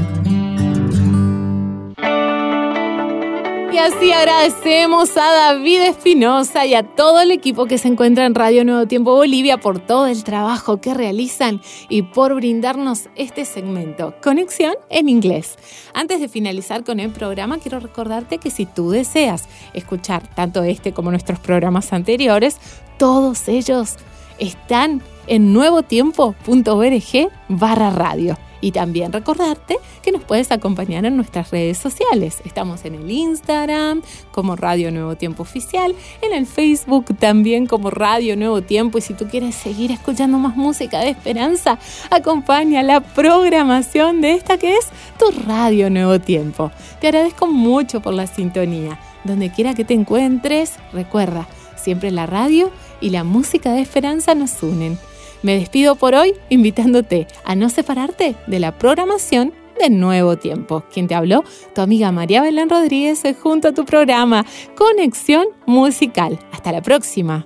Y 3.72 3.78
así 3.78 4.12
agradecemos 4.12 5.16
a 5.16 5.32
David 5.32 5.80
Espinosa 5.80 6.66
y 6.66 6.74
a 6.74 6.84
todo 6.84 7.22
el 7.22 7.32
equipo 7.32 7.68
que 7.68 7.78
se 7.78 7.88
encuentra 7.88 8.26
en 8.26 8.36
Radio 8.36 8.66
Nuevo 8.66 8.86
Tiempo 8.86 9.16
Bolivia 9.16 9.60
por 9.60 9.80
todo 9.80 10.08
el 10.08 10.26
trabajo 10.26 10.82
que 10.82 10.94
realizan 10.94 11.62
y 11.88 12.02
por 12.02 12.36
brindarnos 12.36 13.08
este 13.16 13.46
segmento, 13.46 14.14
Conexión 14.22 14.76
en 14.90 15.08
Inglés. 15.08 15.56
Antes 15.94 16.20
de 16.20 16.28
finalizar 16.28 16.84
con 16.84 17.00
el 17.00 17.12
programa, 17.12 17.60
quiero 17.60 17.80
recordarte 17.80 18.40
que 18.40 18.52
si 18.52 18.66
tú 18.66 18.92
deseas 18.92 19.48
escuchar 19.74 20.28
tanto 20.36 20.64
este 20.64 20.92
como 20.92 21.12
nuestros 21.12 21.40
programas 21.40 21.94
anteriores, 21.94 22.58
todos 22.98 23.48
ellos 23.48 23.96
están 24.38 25.02
en 25.28 25.54
nuevotiempo.org 25.54 27.32
barra 27.48 27.90
radio. 27.90 28.38
Y 28.66 28.72
también 28.72 29.13
recordarte 29.13 29.78
que 30.01 30.11
nos 30.11 30.24
puedes 30.24 30.51
acompañar 30.51 31.05
en 31.05 31.16
nuestras 31.16 31.51
redes 31.51 31.78
sociales. 31.78 32.41
Estamos 32.45 32.84
en 32.84 32.95
el 32.95 33.11
Instagram 33.11 34.01
como 34.32 34.55
Radio 34.55 34.91
Nuevo 34.91 35.16
Tiempo 35.16 35.43
Oficial, 35.43 35.93
en 36.24 36.34
el 36.34 36.47
Facebook 36.47 37.16
también 37.20 37.68
como 37.68 37.91
Radio 37.91 38.36
Nuevo 38.36 38.63
Tiempo. 38.63 38.97
Y 38.97 39.01
si 39.01 39.13
tú 39.13 39.28
quieres 39.28 39.53
seguir 39.53 39.91
escuchando 39.91 40.39
más 40.39 40.57
música 40.57 41.01
de 41.01 41.09
esperanza, 41.09 41.78
acompaña 42.09 42.82
la 42.82 43.01
programación 43.01 44.20
de 44.22 44.32
esta 44.32 44.57
que 44.57 44.74
es 44.74 44.88
tu 45.20 45.30
Radio 45.45 45.91
Nuevo 45.91 46.18
Tiempo. 46.20 46.72
Te 46.99 47.09
agradezco 47.09 47.45
mucho 47.45 48.01
por 48.01 48.16
la 48.16 48.26
sintonía. 48.26 48.99
Donde 49.26 49.51
quiera 49.51 49.76
que 49.76 49.86
te 49.86 49.93
encuentres, 49.93 50.74
recuerda, 50.91 51.47
siempre 51.76 52.09
la 52.09 52.26
radio 52.26 52.72
y 52.99 53.11
la 53.11 53.24
música 53.24 53.74
de 53.74 53.82
esperanza 53.82 54.34
nos 54.34 54.63
unen. 54.63 54.97
Me 55.46 55.60
despido 55.60 55.93
por 55.93 56.16
hoy 56.16 56.34
invitándote 56.50 57.28
a 57.43 57.54
no 57.54 57.70
separarte 57.70 58.36
de 58.48 58.60
la 58.60 58.80
programación 58.80 59.54
de 59.80 59.91
Nuevo 59.91 60.38
Tiempo. 60.38 60.84
Quien 60.91 61.08
te 61.08 61.14
habló, 61.14 61.43
tu 61.76 61.82
amiga 61.82 62.12
María 62.12 62.41
Belén 62.41 62.68
Rodríguez, 62.68 63.22
junto 63.43 63.68
a 63.68 63.72
tu 63.72 63.86
programa 63.86 64.43
Conexión 64.76 65.46
Musical. 65.68 66.39
Hasta 66.52 66.72
la 66.72 66.82
próxima. 66.82 67.46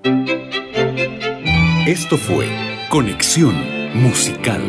Esto 1.85 2.15
fue 2.15 2.47
Conexión 2.87 3.53
Musical. 3.93 4.61